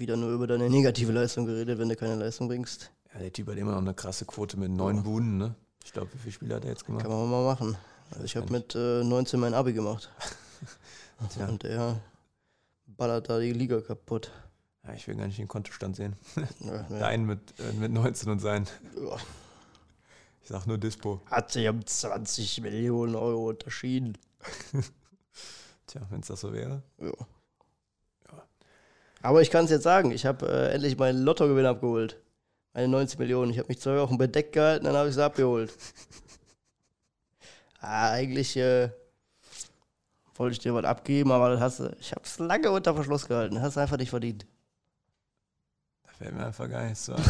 [0.00, 2.90] wieder nur über deine negative Leistung geredet, wenn du keine Leistung bringst.
[3.12, 5.02] Ja, der Typ hat immer noch eine krasse Quote mit neun Ja.
[5.02, 5.54] Buden, ne?
[5.84, 7.02] Ich glaube, wie viele Spiele hat er jetzt gemacht?
[7.02, 7.76] Kann man mal machen.
[8.10, 10.10] Also ich habe mit äh, 19 mein Abi gemacht.
[11.34, 11.46] Tja.
[11.46, 12.00] Und er
[12.86, 14.30] ballert da die Liga kaputt.
[14.84, 16.16] Ja, ich will gar nicht den Kontostand sehen.
[16.60, 16.98] Ja, ja.
[16.98, 18.66] Deinen mit, äh, mit 19 und sein.
[18.96, 19.16] Ja.
[20.42, 21.20] Ich sag nur Dispo.
[21.26, 24.16] Hat sich um 20 Millionen Euro unterschieden.
[25.86, 26.82] Tja, wenn es das so wäre.
[26.98, 27.12] Ja.
[29.22, 32.18] Aber ich kann es jetzt sagen, ich habe äh, endlich meinen Lottogewinn abgeholt.
[32.72, 33.50] Meine 90 Millionen.
[33.50, 35.72] Ich habe mich zwei Wochen bedeckt gehalten, dann habe ich sie abgeholt.
[37.80, 38.90] ah, eigentlich äh,
[40.36, 43.28] wollte ich dir was abgeben, aber das hast du, ich habe es lange unter Verschluss
[43.28, 43.60] gehalten.
[43.60, 44.46] Hast du einfach nicht verdient.
[46.04, 47.12] Da fällt mir einfach gar nichts zu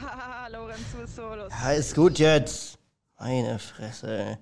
[0.52, 1.58] Lorenzo ist so lustig.
[1.62, 2.78] Ja, ist gut jetzt.
[3.18, 4.38] Meine Fresse.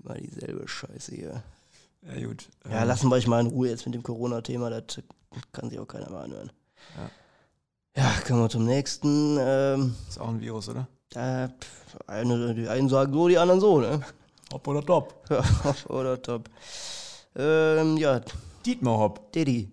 [0.00, 1.42] Immer dieselbe Scheiße hier.
[2.06, 2.48] Ja, gut.
[2.70, 4.70] Ja, Ähm, lassen wir euch mal in Ruhe jetzt mit dem Corona-Thema.
[4.70, 5.02] Das
[5.52, 6.52] kann sich auch keiner mehr anhören.
[7.96, 9.36] Ja, kommen wir zum nächsten.
[9.40, 10.86] Ähm, Ist auch ein Virus, oder?
[11.12, 14.00] pf, eine, die einen sagen so, die anderen so, ne?
[14.52, 15.14] Hopp oder top?
[15.30, 15.42] Ja,
[15.88, 16.48] Oder top.
[17.34, 18.20] Ähm, ja,
[18.64, 19.32] Dietmar Hopp.
[19.32, 19.72] Diddy.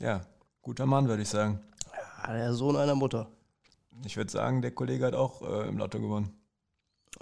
[0.00, 0.20] Ja,
[0.62, 1.60] guter Mann, würde ich sagen.
[2.26, 3.28] Ja, der Sohn einer Mutter.
[4.04, 6.32] Ich würde sagen, der Kollege hat auch äh, im Lotto gewonnen.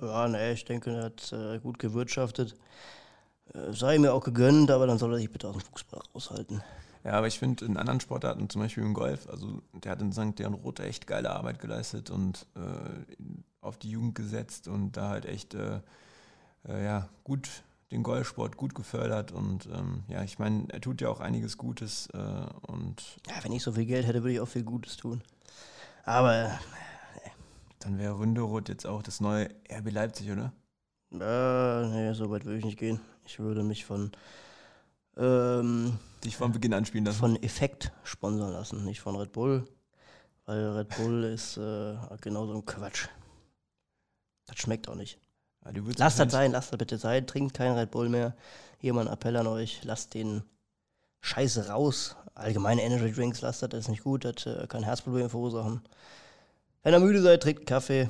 [0.00, 2.54] Ja, ne, ich denke, er hat äh, gut gewirtschaftet.
[3.54, 6.62] Äh, sei mir auch gegönnt, aber dann soll er sich bitte aus dem Fußball raushalten.
[7.04, 10.12] Ja, aber ich finde in anderen Sportarten, zum Beispiel im Golf, also der hat in
[10.12, 10.38] St.
[10.38, 13.16] Leon Roth echt geile Arbeit geleistet und äh,
[13.62, 15.80] auf die Jugend gesetzt und da halt echt äh,
[16.68, 17.48] äh, ja, gut
[17.90, 22.08] den Golfsport gut gefördert und ähm, ja, ich meine, er tut ja auch einiges Gutes
[22.12, 22.18] äh,
[22.70, 25.22] und Ja, wenn ich so viel Geld hätte, würde ich auch viel Gutes tun.
[26.04, 26.50] Aber äh,
[27.80, 30.52] dann wäre Ründeroth jetzt auch das neue RB Leipzig, oder?
[31.12, 33.00] Äh, nee, so weit würde ich nicht gehen.
[33.26, 34.12] Ich würde mich von,
[35.16, 37.18] ähm, Dich von Beginn an spielen lassen.
[37.18, 39.64] von Effekt sponsern lassen, nicht von Red Bull.
[40.46, 43.08] Weil Red Bull ist äh, genau so ein Quatsch.
[44.46, 45.18] Das schmeckt auch nicht.
[45.64, 47.26] Ja, Lasst das sein, lasst das bitte sein.
[47.26, 48.34] Trinkt kein Red Bull mehr.
[48.78, 49.84] Hier mal ein Appell an euch.
[49.84, 50.42] Lasst den
[51.20, 52.16] Scheiße raus.
[52.34, 54.24] Allgemeine Energy Drinks lasst das, das ist nicht gut.
[54.24, 55.82] Das äh, kann Herzprobleme verursachen.
[56.82, 58.08] Wenn ihr müde seid, trinkt einen Kaffee.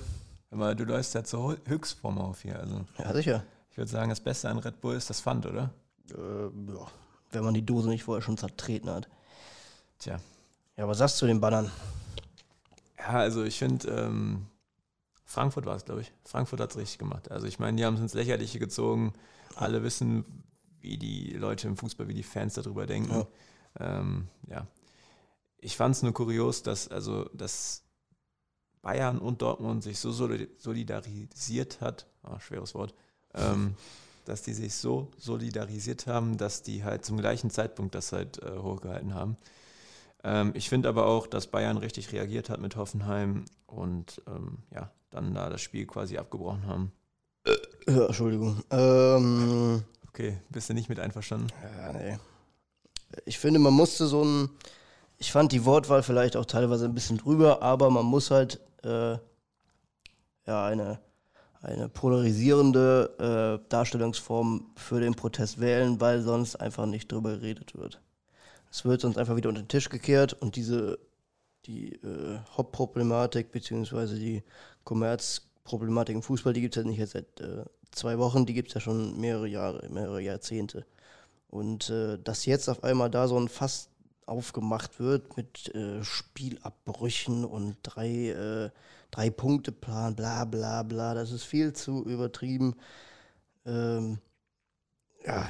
[0.51, 2.59] Mal, du läufst ja zur Höchstform auf hier.
[2.59, 3.45] Also Ja, sicher.
[3.71, 5.71] ich würde sagen, das Beste an Red Bull ist das Pfand, oder?
[6.11, 6.87] Äh, ja.
[7.31, 9.09] Wenn man die Dose nicht vorher schon zertreten hat.
[9.99, 10.19] Tja.
[10.77, 11.71] Ja, was sagst du zu den Bannern?
[12.99, 14.47] Ja, also ich finde, ähm,
[15.25, 16.13] Frankfurt war es, glaube ich.
[16.25, 17.31] Frankfurt hat es richtig gemacht.
[17.31, 19.13] Also ich meine, die haben es ins Lächerliche gezogen.
[19.55, 20.25] Alle wissen,
[20.81, 23.25] wie die Leute im Fußball, wie die Fans darüber denken.
[23.79, 24.67] Ja, ähm, ja.
[25.59, 27.85] ich fand es nur kurios, dass also dass
[28.83, 32.95] Bayern und Dortmund sich so soli- solidarisiert hat, ah, schweres Wort,
[33.35, 33.75] ähm,
[34.25, 38.59] dass die sich so solidarisiert haben, dass die halt zum gleichen Zeitpunkt das halt äh,
[38.59, 39.37] hochgehalten haben.
[40.25, 44.91] Ähm, ich finde aber auch, dass Bayern richtig reagiert hat mit Hoffenheim und ähm, ja,
[45.11, 46.93] dann da das Spiel quasi abgebrochen haben.
[47.87, 48.63] Ja, Entschuldigung.
[48.71, 51.47] Ähm, Okay, bist du nicht mit einverstanden?
[51.79, 52.19] ja, nee.
[53.25, 54.51] Ich finde, man musste so ein.
[55.19, 59.19] Ich fand die Wortwahl vielleicht auch teilweise ein bisschen drüber, aber man muss halt äh,
[60.47, 61.01] ja eine,
[61.63, 68.01] eine polarisierende äh, Darstellungsform für den Protest wählen, weil sonst einfach nicht drüber geredet wird.
[68.71, 70.99] Es wird sonst einfach wieder unter den Tisch gekehrt und diese
[71.67, 74.43] die äh, Hauptproblematik beziehungsweise die
[74.85, 78.69] Kommerzproblematik im Fußball, die gibt es ja nicht jetzt seit äh, zwei Wochen, die gibt
[78.69, 80.87] es ja schon mehrere Jahre, mehrere Jahrzehnte.
[81.49, 83.90] Und äh, dass jetzt auf einmal da so ein Fass
[84.31, 88.71] aufgemacht wird mit äh, Spielabbrüchen und drei, äh,
[89.11, 92.77] drei Punkte Plan, bla bla bla, das ist viel zu übertrieben.
[93.67, 94.19] Ähm,
[95.27, 95.49] ja.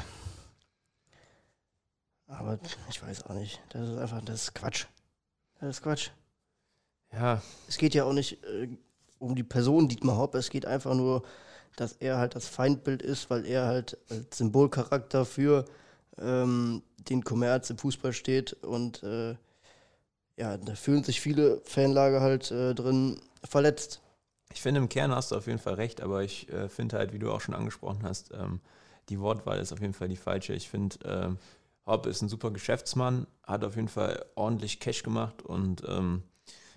[2.27, 3.61] Aber ich weiß auch nicht.
[3.71, 4.87] Das ist einfach, das ist Quatsch.
[5.61, 6.11] Das ist Quatsch.
[7.13, 8.69] Ja, Es geht ja auch nicht äh,
[9.19, 11.23] um die Person Dietmar Hopp, es geht einfach nur,
[11.77, 15.65] dass er halt das Feindbild ist, weil er halt als Symbolcharakter für
[16.21, 19.37] ähm, den Kommerz im Fußball steht und äh,
[20.37, 24.01] ja, da fühlen sich viele Fanlager halt äh, drin verletzt.
[24.53, 27.13] Ich finde, im Kern hast du auf jeden Fall recht, aber ich äh, finde halt,
[27.13, 28.61] wie du auch schon angesprochen hast, ähm,
[29.09, 30.55] die Wortwahl ist auf jeden Fall die falsche.
[30.55, 31.39] Ich finde, ähm,
[31.87, 36.23] Hopp ist ein super Geschäftsmann, hat auf jeden Fall ordentlich Cash gemacht und ähm,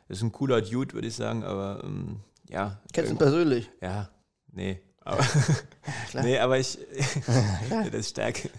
[0.07, 2.79] ist ein cooler Dude, würde ich sagen, aber ähm, ja.
[2.91, 3.69] Kennst du ihn persönlich?
[3.81, 4.09] Ja,
[4.51, 4.81] nee.
[5.03, 5.23] Aber,
[6.09, 6.23] klar.
[6.23, 6.77] nee, aber ich,
[7.69, 8.49] das ist Stärke.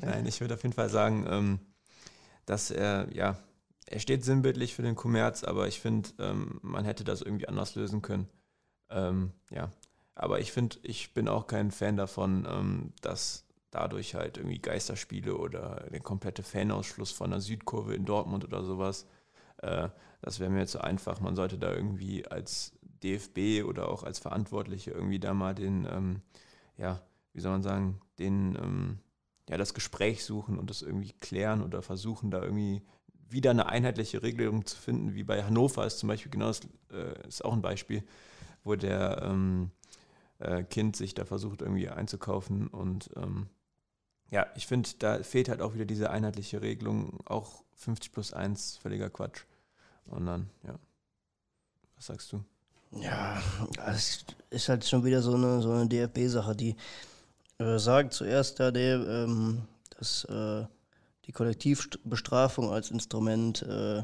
[0.00, 1.58] Nein, ich würde auf jeden Fall sagen, ähm,
[2.46, 3.38] dass er, ja,
[3.86, 7.74] er steht sinnbildlich für den Kommerz, aber ich finde, ähm, man hätte das irgendwie anders
[7.74, 8.28] lösen können.
[8.90, 9.70] Ähm, ja,
[10.14, 15.86] aber ich finde, ich bin auch kein Fan davon, dass dadurch halt irgendwie Geisterspiele oder
[15.92, 19.06] der komplette Fanausschluss von der Südkurve in Dortmund oder sowas,
[19.58, 19.88] äh,
[20.22, 21.20] das wäre mir zu einfach.
[21.20, 26.22] Man sollte da irgendwie als DFB oder auch als Verantwortliche irgendwie da mal den, ähm,
[26.76, 27.00] ja,
[27.32, 28.98] wie soll man sagen, den, ähm,
[29.48, 32.82] ja, das Gespräch suchen und das irgendwie klären oder versuchen, da irgendwie
[33.30, 36.60] wieder eine einheitliche Regelung zu finden, wie bei Hannover ist zum Beispiel, genau das
[36.92, 38.02] äh, ist auch ein Beispiel,
[38.64, 39.70] wo der ähm,
[40.38, 43.48] äh, Kind sich da versucht irgendwie einzukaufen und ähm,
[44.30, 48.76] ja, ich finde, da fehlt halt auch wieder diese einheitliche Regelung, auch 50 plus 1,
[48.76, 49.44] völliger Quatsch.
[50.04, 50.78] Und dann, ja,
[51.96, 52.44] was sagst du?
[52.92, 53.42] Ja,
[53.86, 56.76] es ist halt schon wieder so eine, so eine DFB-Sache, die
[57.58, 59.62] äh, sagt zuerst, ja, der, ähm,
[59.98, 60.64] dass äh,
[61.26, 64.02] die Kollektivbestrafung als Instrument, äh,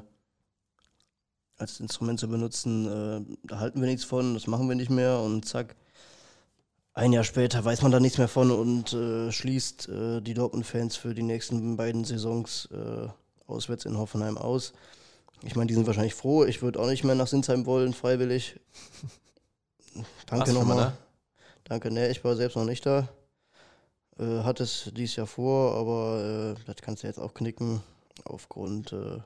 [1.57, 5.19] als Instrument zu benutzen, äh, da halten wir nichts von, das machen wir nicht mehr
[5.21, 5.77] und zack.
[6.93, 10.97] Ein Jahr später weiß man da nichts mehr von und äh, schließt äh, die Dortmund-Fans
[10.97, 12.69] für die nächsten beiden Saisons
[13.47, 14.75] auswärts in Hoffenheim aus.
[15.45, 16.45] Ich meine, die sind wahrscheinlich froh.
[16.45, 18.59] Ich würde auch nicht mehr nach Sinsheim wollen, freiwillig.
[20.27, 20.97] Danke nochmal.
[21.65, 23.09] Danke, ne, ich war selbst noch nicht da.
[24.19, 27.83] Äh, hat es dies Jahr vor, aber äh, das kannst du jetzt auch knicken
[28.25, 29.19] aufgrund äh,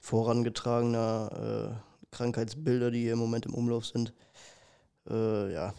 [0.00, 4.12] vorangetragener äh, Krankheitsbilder, die hier im Moment im Umlauf sind.
[5.08, 5.74] Äh, ja.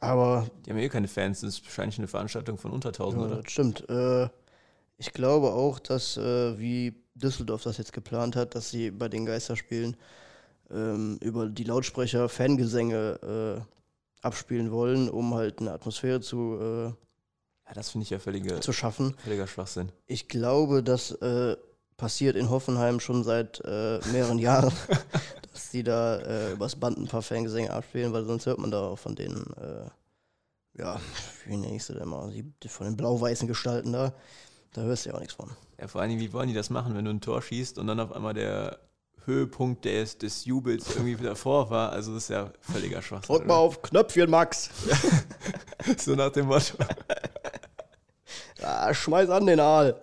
[0.00, 3.20] Aber Die haben ja eh keine Fans, das ist wahrscheinlich eine Veranstaltung von unter 1000,
[3.20, 3.42] ja, oder?
[3.42, 3.88] das stimmt.
[3.88, 4.28] Äh,
[4.98, 9.96] ich glaube auch, dass wie Düsseldorf das jetzt geplant hat, dass sie bei den Geisterspielen
[10.70, 16.84] ähm, über die Lautsprecher Fangesänge äh, abspielen wollen, um halt eine Atmosphäre zu, äh,
[17.68, 19.14] Ja, das finde ich ja völlige, zu schaffen.
[19.18, 19.90] völliger Schwachsinn.
[20.06, 21.56] Ich glaube, das äh,
[21.96, 24.72] passiert in Hoffenheim schon seit äh, mehreren Jahren,
[25.52, 28.88] dass die da äh, übers Band ein paar Fangesänge abspielen, weil sonst hört man da
[28.88, 29.88] auch von den, äh,
[30.78, 31.00] ja,
[31.46, 32.30] wie nenne ich sie denn mal,
[32.66, 34.12] von den blau-weißen Gestalten da,
[34.72, 35.50] da hörst du ja auch nichts von.
[35.80, 37.86] Ja, vor allen Dingen, wie wollen die das machen, wenn du ein Tor schießt und
[37.86, 38.78] dann auf einmal der
[39.24, 41.92] Höhepunkt des, des Jubels irgendwie davor war?
[41.92, 43.36] Also das ist ja völliger Schwachsinn.
[43.36, 44.70] Drück mal auf Knöpfchen, Max.
[44.84, 44.96] oder?
[45.98, 46.74] So nach dem Motto.
[48.60, 50.00] Ah, schmeiß an den Aal.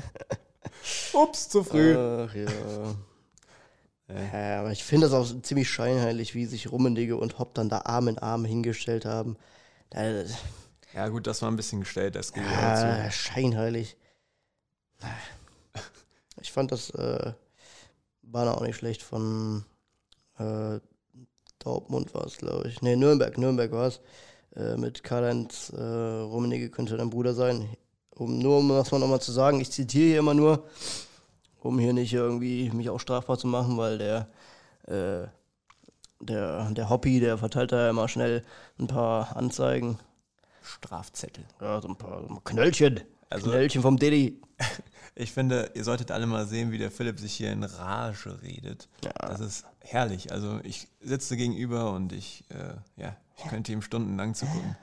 [1.12, 2.96] Ups, zu Ach ja.
[4.32, 7.82] ja aber ich finde das auch ziemlich scheinheilig, wie sich Rummenigge und Hopp dann da
[7.84, 9.36] Arm in Arm hingestellt haben.
[9.90, 10.24] Da,
[10.94, 12.40] Ja gut, das war ein bisschen gestellt, das auch zu.
[12.40, 13.96] Ja, scheinheilig.
[16.40, 17.32] Ich fand das äh,
[18.22, 19.64] war auch nicht schlecht von
[20.38, 20.80] äh,
[21.58, 22.80] Dortmund war es, glaube ich.
[22.80, 24.00] Ne, Nürnberg, Nürnberg war es.
[24.56, 27.68] Äh, mit Karl-Heinz äh, Rummenigge könnte dein Bruder sein.
[28.10, 30.66] Um, nur um das mal nochmal zu sagen, ich zitiere hier immer nur,
[31.60, 34.28] um hier nicht irgendwie mich auch strafbar zu machen, weil der
[34.86, 35.28] äh,
[36.20, 38.44] der, der Hobby, der verteilt da ja immer schnell
[38.78, 39.98] ein paar Anzeigen.
[40.62, 41.44] Strafzettel.
[41.60, 43.00] Ja, so ein paar, so ein Knöllchen.
[43.30, 44.40] Also- Knöllchen vom Diddy.
[45.16, 48.88] Ich finde, ihr solltet alle mal sehen, wie der Philipp sich hier in Rage redet.
[49.04, 49.10] Ja.
[49.28, 50.32] Das ist herrlich.
[50.32, 54.76] Also ich sitze gegenüber und ich, äh, ja, ich könnte ihm stundenlang zugucken.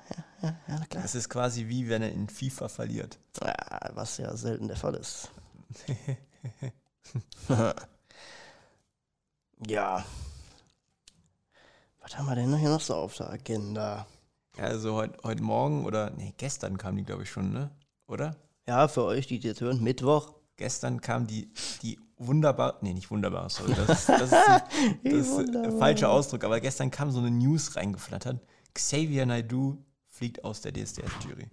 [0.43, 1.01] Ja, na klar.
[1.01, 3.17] Das ist quasi wie wenn er in FIFA verliert.
[3.41, 3.55] Ja,
[3.93, 5.31] was ja selten der Fall ist.
[9.67, 10.05] ja.
[12.01, 14.05] Was haben wir denn hier noch so auf der Agenda?
[14.57, 17.71] Ja, also heute heut Morgen oder, nee, gestern kam die, glaube ich, schon, ne?
[18.07, 18.35] Oder?
[18.67, 20.33] Ja, für euch, die jetzt hören, Mittwoch.
[20.55, 21.51] Gestern kam die,
[21.83, 26.09] die wunderbar, nee, nicht wunderbar, sorry, das, ist- das ist, die, das ist der falsche
[26.09, 28.39] Ausdruck, aber gestern kam so eine News reingeflattert.
[28.73, 29.77] Xavier Naidoo
[30.09, 31.47] fliegt aus der DSDS-Jury.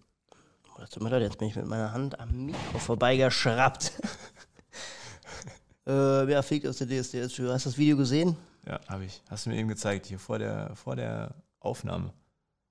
[0.74, 3.92] Oh, das tut mir leid, jetzt bin ich mit meiner Hand am Mikro vorbeigeschraubt.
[5.86, 7.24] äh, ja, fliegt aus der DSDS.
[7.24, 8.36] Hast du das Video gesehen?
[8.66, 9.22] Ja, habe ich.
[9.28, 12.12] Hast du mir eben gezeigt, hier vor der, vor der Aufnahme.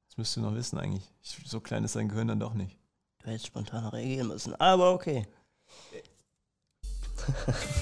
[0.08, 1.12] Das müsst ihr noch wissen eigentlich.
[1.22, 2.78] Ich, so klein ist sein Gehirn dann doch nicht.
[3.24, 5.26] Du hättest spontan reagieren müssen, aber okay.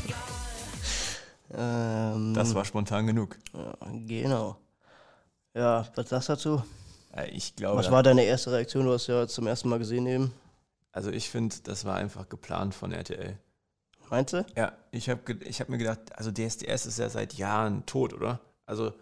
[1.54, 3.38] ähm, Das war spontan genug.
[3.54, 3.73] Ja,
[4.08, 4.58] genau.
[5.54, 6.63] Ja, was sagst du dazu?
[7.15, 8.86] Ja, ich glaube, Was war deine erste Reaktion?
[8.86, 10.34] Du hast ja zum ersten Mal gesehen eben.
[10.91, 13.38] also ich finde, das war einfach geplant von RTL.
[14.10, 14.45] Meinst du?
[14.56, 18.39] Ja, ich habe ich hab mir gedacht, also DSDS ist ja seit Jahren tot, oder?
[18.65, 18.93] Also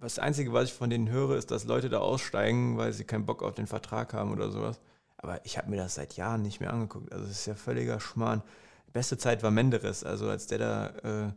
[0.00, 3.24] das Einzige, was ich von denen höre, ist, dass Leute da aussteigen, weil sie keinen
[3.26, 4.80] Bock auf den Vertrag haben oder sowas.
[5.18, 7.12] Aber ich habe mir das seit Jahren nicht mehr angeguckt.
[7.12, 8.42] Also es ist ja völliger Schmarrn.
[8.86, 10.04] Die beste Zeit war Menderes.
[10.04, 11.32] Also als der da äh,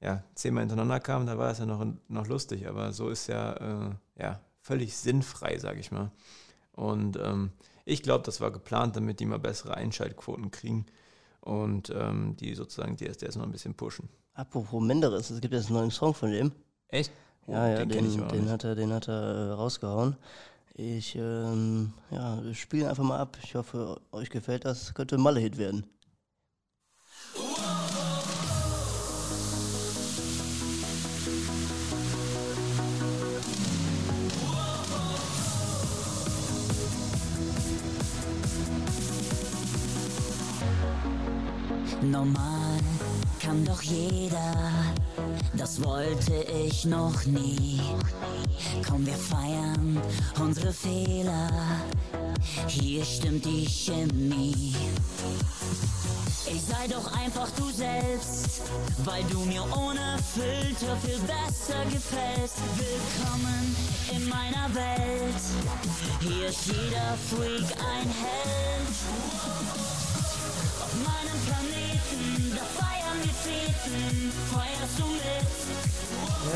[0.00, 2.66] ja, zehnmal hintereinander kam, da war es ja noch, noch lustig.
[2.68, 6.10] Aber so ist ja, äh, ja völlig sinnfrei, sage ich mal.
[6.72, 7.52] Und ähm,
[7.84, 10.86] ich glaube, das war geplant, damit die mal bessere Einschaltquoten kriegen
[11.40, 14.08] und ähm, die sozusagen DSDS noch ein bisschen pushen.
[14.34, 16.52] Apropos Menderes, es gibt jetzt einen neuen Song von dem.
[16.88, 17.12] Echt?
[17.46, 20.16] Oh, ja, ja, den den, den, hat er, den hat er äh, rausgehauen.
[20.74, 23.36] Ich, ähm, ja, wir spielen einfach mal ab.
[23.42, 24.94] Ich hoffe, euch gefällt das.
[24.94, 25.84] Könnte ein Malle-Hit werden.
[42.02, 42.71] Normal
[43.42, 44.54] kann doch jeder,
[45.54, 47.80] das wollte ich noch nie.
[48.88, 50.00] Komm, wir feiern
[50.38, 51.50] unsere Fehler,
[52.68, 54.76] hier stimmt die Chemie.
[56.46, 58.62] Ich sei doch einfach du selbst,
[59.04, 62.58] weil du mir ohne Filter viel besser gefällst.
[62.76, 63.76] Willkommen
[64.14, 65.42] in meiner Welt,
[66.20, 68.96] hier ist jeder Freak ein Held.
[70.80, 72.41] Auf meinem Planeten,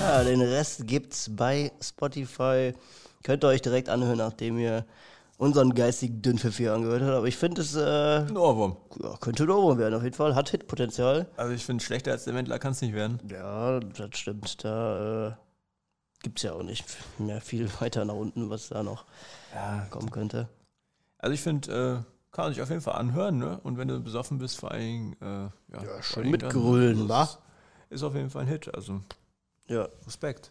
[0.00, 2.74] Ja, den Rest gibt's bei Spotify.
[3.22, 4.84] Könnt ihr euch direkt anhören, nachdem ihr
[5.38, 7.12] unseren geistigen Dünnpfiff hier angehört habt.
[7.12, 8.76] Aber ich finde, es äh, Ein Ohrwurm.
[9.02, 10.34] ja, könnte ein Ohrwurm werden, auf jeden Fall.
[10.34, 11.26] Hat Hitpotenzial.
[11.36, 13.20] Also ich finde, schlechter als der Wendler kann es nicht werden.
[13.30, 14.64] Ja, das stimmt.
[14.64, 15.32] Da äh,
[16.22, 16.84] gibt's ja auch nicht
[17.18, 19.04] mehr viel weiter nach unten, was da noch
[19.54, 19.86] Ja.
[19.90, 20.48] kommen könnte.
[21.18, 23.58] Also ich finde, äh, kann man sich auf jeden Fall anhören, ne?
[23.62, 27.26] Und wenn du besoffen bist, vor allen Dingen, äh, ja, vor schön mitgrölen, wa?
[27.88, 28.72] ist auf jeden Fall ein Hit.
[28.74, 29.00] Also
[29.68, 29.88] Ja.
[30.06, 30.50] Respekt.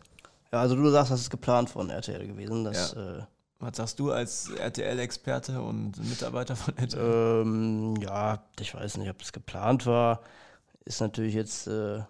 [0.52, 2.64] Ja, also du sagst, das ist geplant von RTL gewesen.
[2.64, 3.22] Dass, äh,
[3.60, 7.44] Was sagst du als RTL-Experte und Mitarbeiter von RTL?
[7.44, 10.22] ähm, ja, ich weiß nicht, ob es geplant war.
[10.86, 12.02] Ist natürlich jetzt, äh,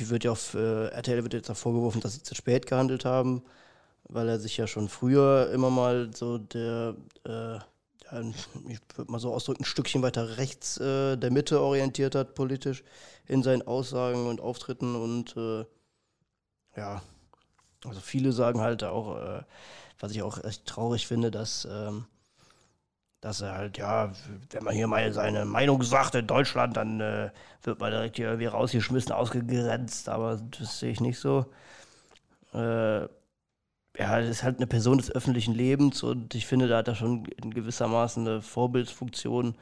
[0.00, 3.42] wird ja auf äh, RTL wird jetzt auch vorgeworfen, dass sie zu spät gehandelt haben,
[4.06, 7.64] weil er sich ja schon früher immer mal so der, äh, ja,
[8.68, 12.84] ich würde mal so ausdrücken, ein Stückchen weiter rechts äh, der Mitte orientiert hat, politisch,
[13.26, 15.64] in seinen Aussagen und Auftritten und äh,
[16.76, 17.02] ja,
[17.84, 19.42] also viele sagen halt auch, äh,
[19.98, 22.06] was ich auch echt traurig finde, dass, ähm,
[23.20, 24.12] dass er halt, ja,
[24.50, 27.30] wenn man hier mal seine Meinung sagt in Deutschland, dann äh,
[27.62, 31.46] wird man direkt hier irgendwie rausgeschmissen, ausgegrenzt, aber das sehe ich nicht so.
[32.52, 33.08] Äh,
[33.96, 36.94] ja, er ist halt eine Person des öffentlichen Lebens und ich finde, da hat er
[36.94, 39.54] schon in gewissermaßen eine Vorbildsfunktion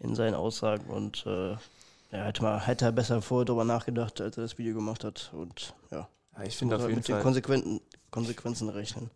[0.00, 4.36] in seinen Aussagen und äh, ja, hätte, mal, hätte er besser vorher darüber nachgedacht, als
[4.36, 6.08] er das Video gemacht hat und ja.
[6.36, 7.22] Ja, ich finde auf halt jeden mit den Fall.
[7.22, 9.10] Konsequenten, Konsequenzen rechnen.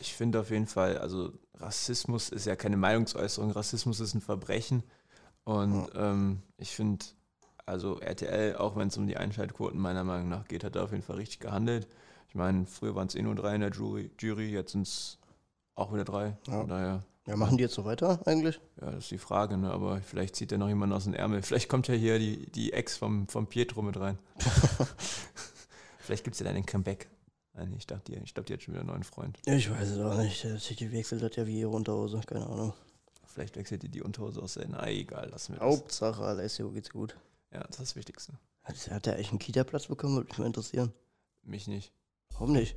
[0.00, 4.82] Ich finde auf jeden Fall, also Rassismus ist ja keine Meinungsäußerung, Rassismus ist ein Verbrechen.
[5.44, 7.04] Und ähm, ich finde,
[7.66, 10.92] also RTL, auch wenn es um die Einschaltquoten meiner Meinung nach geht, hat er auf
[10.92, 11.88] jeden Fall richtig gehandelt.
[12.30, 15.18] Ich meine, früher waren es eh nur drei in der Jury, Jury jetzt sind es
[15.74, 16.36] auch wieder drei.
[16.46, 16.60] Ja.
[16.60, 18.60] Von daher, Ja, machen die jetzt so weiter eigentlich?
[18.80, 19.70] ja, das ist die Frage, ne?
[19.72, 21.42] aber vielleicht zieht er noch jemand aus dem Ärmel.
[21.42, 24.16] Vielleicht kommt ja hier die, die Ex vom, vom Pietro mit rein.
[25.98, 27.08] vielleicht gibt es ja dann ein Comeback.
[27.54, 29.38] Nein, ich dachte, die- ich glaube, die hat schon wieder einen neuen Freund.
[29.46, 30.46] Ich weiß es auch nicht.
[30.60, 32.72] City wechselt hat ja wie ihre Unterhose, keine Ahnung.
[33.26, 34.58] Vielleicht wechselt die die Unterhose aus.
[34.68, 35.68] Na, egal, lassen wir das.
[35.68, 37.16] Hauptsache, Alessio geht's gut.
[37.52, 38.32] Ja, das ist das Wichtigste.
[38.62, 40.14] Hat, hat der eigentlich einen Kita-Platz bekommen?
[40.16, 40.92] Würde mich mal interessieren.
[41.42, 41.92] Mich nicht.
[42.34, 42.76] Warum nicht?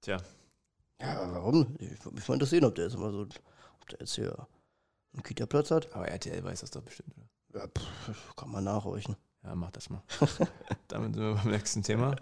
[0.00, 0.18] Tja,
[1.00, 1.76] Ja, warum?
[1.78, 4.46] Ich würde mich mal interessieren, ob der jetzt mal so, ob der jetzt hier
[5.14, 5.94] einen Kita-Platz hat.
[5.94, 7.60] aber RTL weiß das doch bestimmt, oder?
[7.60, 9.16] Ja, pff, kann man nachhorchen.
[9.44, 10.02] Ja, mach das mal.
[10.88, 12.16] Damit sind wir beim nächsten Thema.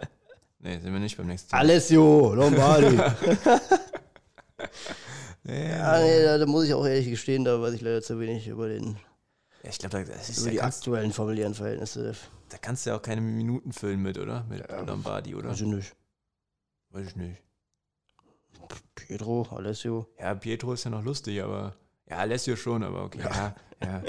[0.59, 1.59] Nee, sind wir nicht beim nächsten Thema.
[1.61, 2.99] Alessio, Lombardi.
[5.43, 8.19] Nee, ja, nee, da, da muss ich auch ehrlich gestehen, da weiß ich leider zu
[8.19, 8.97] wenig über, den,
[9.63, 12.13] Ja, ich glaube, da, das ist- über die aktuellen familiären Verhältnisse.
[12.49, 14.43] da kannst du ja auch keine Minuten füllen mit, oder?
[14.49, 14.81] Mit Ja.
[14.81, 15.49] Lombardi, oder?
[15.49, 15.95] Weiß ich nicht.
[16.89, 17.41] Weiß ich nicht.
[18.95, 20.07] Pietro, Alessio.
[20.19, 21.75] Ja, Pietro ist ja noch lustig, aber.
[22.09, 23.19] Ja, Alessio schon, aber okay.
[23.23, 24.03] Ja, ja.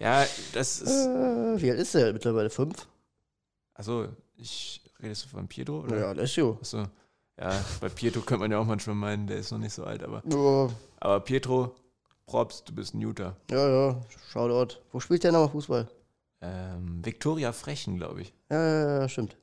[0.00, 0.90] Ja, das ist.
[1.06, 2.50] Äh, wie alt ist der mittlerweile?
[2.50, 2.86] Fünf?
[3.74, 4.80] Achso, ich.
[5.02, 5.80] Redest du von Pietro?
[5.80, 5.98] Oder?
[5.98, 6.56] Ja, Alessio.
[6.60, 6.84] Achso.
[7.38, 10.02] Ja, bei Pietro könnte man ja auch manchmal meinen, der ist noch nicht so alt,
[10.02, 10.22] aber.
[10.26, 11.74] Ja, Aber Pietro,
[12.26, 13.36] Props, du bist ein Juter.
[13.50, 14.80] ja, ja, Shoutout.
[14.92, 15.88] Wo spielt der nochmal Fußball?
[16.40, 18.32] Ähm, Viktoria Frechen, glaube ich.
[18.50, 19.36] Ja, ja, ja, stimmt.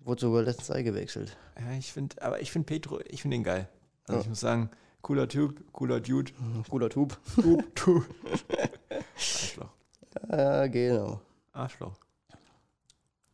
[0.00, 1.36] Wurde sogar letztens eingewechselt.
[1.58, 3.68] Ja, ich finde, aber ich finde Petro, ich finde ihn geil.
[4.06, 4.20] Also Ja.
[4.22, 6.32] ich muss sagen, cooler Typ, cooler Dude.
[6.38, 7.18] Hm, Cooler Tub.
[7.40, 8.04] Typ, Typ.
[9.16, 9.70] Arschloch.
[10.30, 11.20] Ja, genau.
[11.52, 11.94] Arschloch.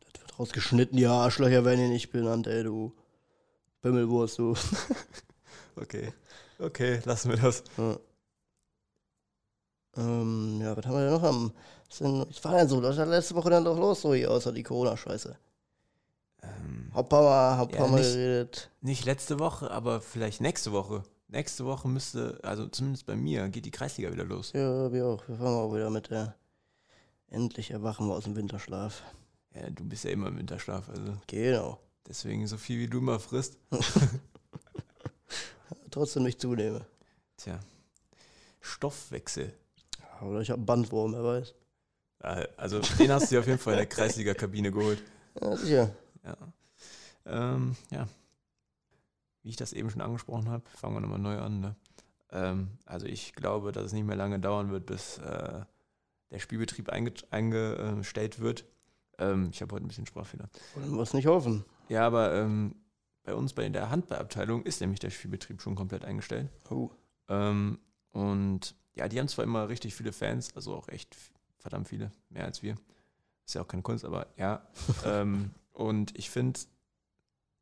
[0.01, 0.99] Das wird rausgeschnitten.
[0.99, 2.93] Ja, Arschlöcher werden hier nicht benannt, ey, du.
[3.83, 4.55] Bimmelwurst, du.
[5.77, 6.13] Okay.
[6.59, 7.63] Okay, lassen wir das.
[7.77, 7.97] Ja.
[9.99, 11.53] Ähm, ja, was haben wir denn noch am.
[11.89, 12.83] Was, denn, was war denn so?
[12.83, 15.37] Was war letzte Woche dann doch los, so hier, außer die Corona-Scheiße?
[16.43, 18.71] Ähm, Mal, hab Ja, nicht- geredet.
[18.81, 21.03] nicht letzte Woche, aber vielleicht nächste Woche.
[21.29, 24.53] Nächste Woche müsste, also zumindest bei mir, geht die Kreisliga wieder los.
[24.55, 25.29] Ja, wir auch.
[25.29, 26.35] Wir fangen auch wieder mit der.
[27.31, 29.03] Endlich erwachen wir aus dem Winterschlaf.
[29.55, 31.79] Ja, du bist ja immer im Winterschlaf, also Genau.
[32.07, 33.59] deswegen so viel wie du immer frisst.
[35.91, 36.87] Trotzdem nicht zunehme.
[37.37, 37.59] Tja.
[38.61, 39.53] Stoffwechsel.
[40.23, 41.55] Oder ich hab einen Bandwurm, wer weiß.
[42.57, 45.03] Also den hast du dir auf jeden Fall in der Kreisliga-Kabine geholt.
[45.41, 45.91] Ja, sicher.
[46.25, 46.37] Ja.
[47.27, 48.09] Ähm, ja.
[49.43, 51.61] Wie ich das eben schon angesprochen habe, fangen wir nochmal neu an.
[51.61, 51.77] Ne?
[52.31, 55.61] Ähm, also ich glaube, dass es nicht mehr lange dauern wird, bis äh,
[56.31, 58.65] der Spielbetrieb einge eingestellt wird.
[59.19, 60.49] Ähm, ich habe heute ein bisschen Sprachfehler.
[60.75, 61.65] Wollen wir es nicht hoffen.
[61.89, 62.75] Ja, aber ähm,
[63.23, 66.51] bei uns bei der Handballabteilung ist nämlich der Spielbetrieb schon komplett eingestellt.
[66.71, 66.91] Oh.
[67.29, 67.79] Ähm,
[68.11, 71.17] und ja, die haben zwar immer richtig viele Fans, also auch echt
[71.59, 72.75] verdammt viele, mehr als wir.
[73.47, 74.67] Ist ja auch keine Kunst, aber ja.
[75.07, 76.61] ähm, und ich finde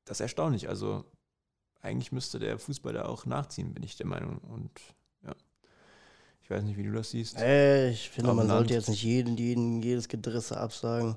[0.07, 0.69] das erstaunlich.
[0.69, 1.05] Also
[1.83, 4.39] eigentlich müsste der Fußball da auch nachziehen, bin ich der Meinung.
[4.39, 4.71] Und
[5.23, 5.35] ja,
[6.43, 7.39] ich weiß nicht, wie du das siehst.
[7.39, 8.59] Äh, ich finde, man Land.
[8.59, 11.17] sollte jetzt nicht jeden, jeden, jedes Gedrisse absagen.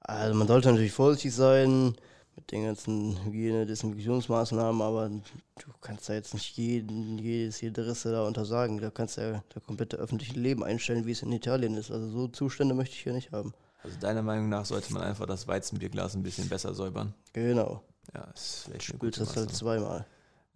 [0.00, 1.94] Also man sollte natürlich vorsichtig sein
[2.36, 8.78] mit den ganzen Hygiene-Desinfektionsmaßnahmen, aber du kannst da jetzt nicht jeden, jedes Gedrisse da untersagen.
[8.78, 11.90] Da kannst du ja das komplette öffentliche Leben einstellen, wie es in Italien ist.
[11.90, 13.54] Also so Zustände möchte ich hier nicht haben.
[13.82, 17.14] Also deiner Meinung nach sollte man einfach das Weizenbierglas ein bisschen besser säubern.
[17.32, 17.82] Genau.
[18.14, 20.06] Ja, ist vielleicht eine gute das halt zweimal.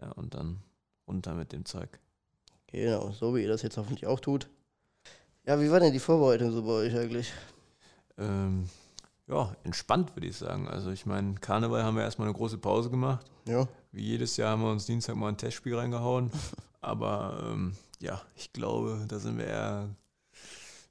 [0.00, 0.62] Ja, und dann
[1.06, 1.98] runter mit dem Zeug.
[2.66, 4.48] Genau, so wie ihr das jetzt hoffentlich auch tut.
[5.46, 7.32] Ja, wie war denn die Vorbereitung so bei euch eigentlich?
[8.18, 8.68] Ähm,
[9.30, 10.68] ja, entspannt würde ich sagen.
[10.68, 13.30] Also ich meine, Karneval haben wir erstmal eine große Pause gemacht.
[13.46, 13.66] Ja.
[13.92, 16.30] Wie jedes Jahr haben wir uns Dienstag mal ein Testspiel reingehauen.
[16.80, 19.88] Aber ähm, ja, ich glaube, da sind wir eher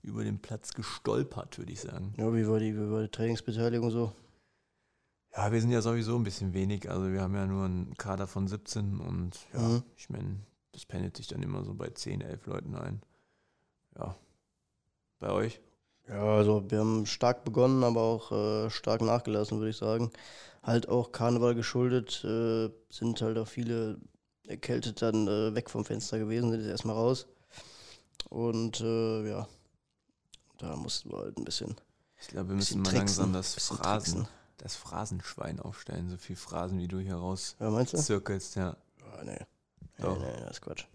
[0.01, 2.13] über den Platz gestolpert, würde ich sagen.
[2.17, 4.13] Ja, wie war die, wie war die Trainingsbeteiligung so?
[5.35, 6.89] Ja, wir sind ja sowieso ein bisschen wenig.
[6.89, 9.83] Also wir haben ja nur einen Kader von 17 und ja, Mhm.
[9.97, 10.37] ich meine,
[10.71, 13.01] das pendelt sich dann immer so bei 10, 11 Leuten ein.
[13.97, 14.15] Ja.
[15.19, 15.59] Bei euch?
[16.09, 20.11] Ja, also wir haben stark begonnen, aber auch äh, stark nachgelassen, würde ich sagen.
[20.63, 23.97] Halt auch Karneval geschuldet, äh, sind halt auch viele
[24.47, 27.27] erkältet dann äh, weg vom Fenster gewesen, sind jetzt erstmal raus.
[28.29, 29.47] Und äh, ja,
[30.57, 31.75] da mussten wir halt ein bisschen,
[32.19, 34.27] Ich glaube, wir müssen mal langsam das Phrasen, tricksen.
[34.57, 36.09] das Phrasenschwein aufstellen.
[36.09, 37.97] So viel Phrasen, wie du hier raus Ja, meinst du?
[37.97, 38.75] zirkelst, ja.
[39.13, 39.37] Ah, nee.
[39.97, 40.19] Nee, Doch.
[40.19, 40.85] nee, das ist Quatsch.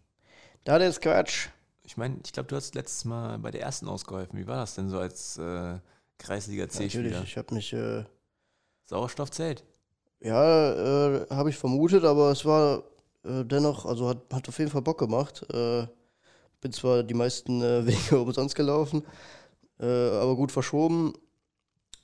[0.64, 1.48] Das ist Quatsch.
[1.86, 4.38] Ich meine, ich glaube, du hast letztes Mal bei der ersten ausgeholfen.
[4.38, 5.78] Wie war das denn so als äh,
[6.18, 7.22] Kreisliga Natürlich, C-Spieler?
[7.22, 8.04] ich habe mich, äh,
[8.84, 9.64] Sauerstoff zählt.
[10.20, 10.72] ja,
[11.16, 12.82] äh, habe ich vermutet, aber es war
[13.24, 15.44] äh, dennoch, also hat, hat auf jeden Fall Bock gemacht.
[15.52, 15.86] Äh,
[16.60, 19.04] bin zwar die meisten äh, Wege umsonst gelaufen,
[19.78, 21.12] aber gut verschoben.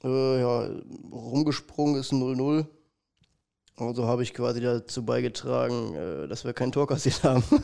[0.02, 0.68] Ja,
[1.12, 2.66] rumgesprungen ist ein 0-0.
[3.80, 7.42] Also habe ich quasi dazu beigetragen, äh, dass wir kein Tor kassiert haben.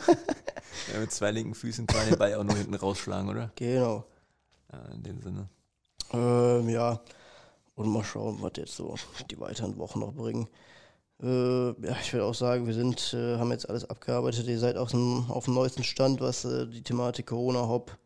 [0.93, 3.51] Ja, mit zwei linken Füßen kann man den Ball auch nur hinten rausschlagen, oder?
[3.55, 4.05] genau.
[4.71, 5.49] Ja, in dem Sinne.
[6.13, 7.01] Ähm, ja,
[7.75, 8.95] und mal schauen, was jetzt so
[9.29, 10.47] die weiteren Wochen noch bringen.
[11.21, 14.47] Äh, ja, ich würde auch sagen, wir sind, äh, haben jetzt alles abgearbeitet.
[14.47, 17.97] Ihr seid auf dem, auf dem neuesten Stand, was äh, die Thematik Corona-Hop,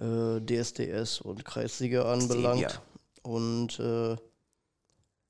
[0.00, 2.60] äh, DSDS und Kreisliga anbelangt.
[2.60, 2.82] Stevia.
[3.22, 4.16] Und äh,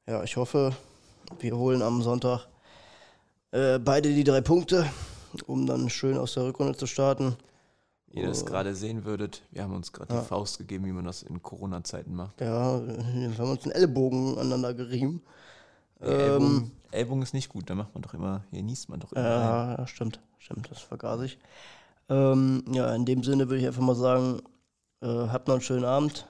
[0.07, 0.74] ja, ich hoffe,
[1.41, 2.47] wir holen am Sonntag
[3.51, 4.87] äh, beide die drei Punkte,
[5.47, 7.37] um dann schön aus der Rückrunde zu starten.
[8.09, 10.20] Wie ihr das gerade sehen würdet, wir haben uns gerade Ja.
[10.20, 12.41] die Faust gegeben, wie man das in Corona-Zeiten macht.
[12.41, 15.22] Ja, wir haben uns einen Ellenbogen aneinander gerieben.
[16.01, 19.01] Nee, Ellbogen, Ähm, Ellbogen ist nicht gut, da macht man doch immer, hier niest man
[19.01, 19.22] doch immer.
[19.22, 21.39] Ja, ja, stimmt, stimmt, das vergaß ich.
[22.09, 24.43] Ähm, ja, in dem Sinne würde ich einfach mal sagen,
[25.01, 26.26] äh, habt noch einen schönen Abend.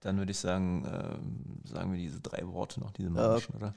[0.00, 3.14] Dann würde ich sagen, ähm, sagen wir diese drei Worte noch, diese Ja.
[3.14, 3.74] magischen, oder?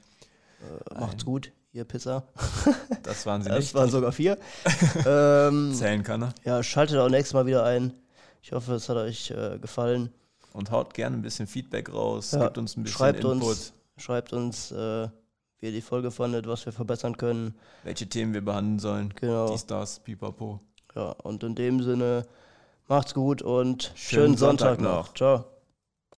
[0.60, 2.24] Äh, macht's gut, ihr Pisser.
[3.02, 3.74] Das waren sie Das nicht.
[3.74, 4.36] waren sogar vier.
[5.06, 6.34] ähm, Zählen kann er.
[6.44, 7.92] ja, schaltet auch nächstes Mal wieder ein.
[8.42, 10.12] Ich hoffe, es hat euch äh, gefallen.
[10.52, 13.72] Und haut gerne ein bisschen Feedback raus, Ja, gibt uns ein bisschen Schreibt Input, uns,
[13.96, 15.08] schreibt uns, äh,
[15.60, 17.54] wie ihr die Folge fandet, was wir verbessern können.
[17.84, 19.14] welche Themen wir behandeln sollen.
[19.14, 19.50] Genau.
[19.52, 20.60] Dies, das, pipapo.
[20.94, 22.26] Ja, und in dem Sinne,
[22.88, 25.06] macht's gut und Schönen schönen, Sonntag, Sonntag noch.
[25.08, 25.14] noch.
[25.14, 25.44] Ciao.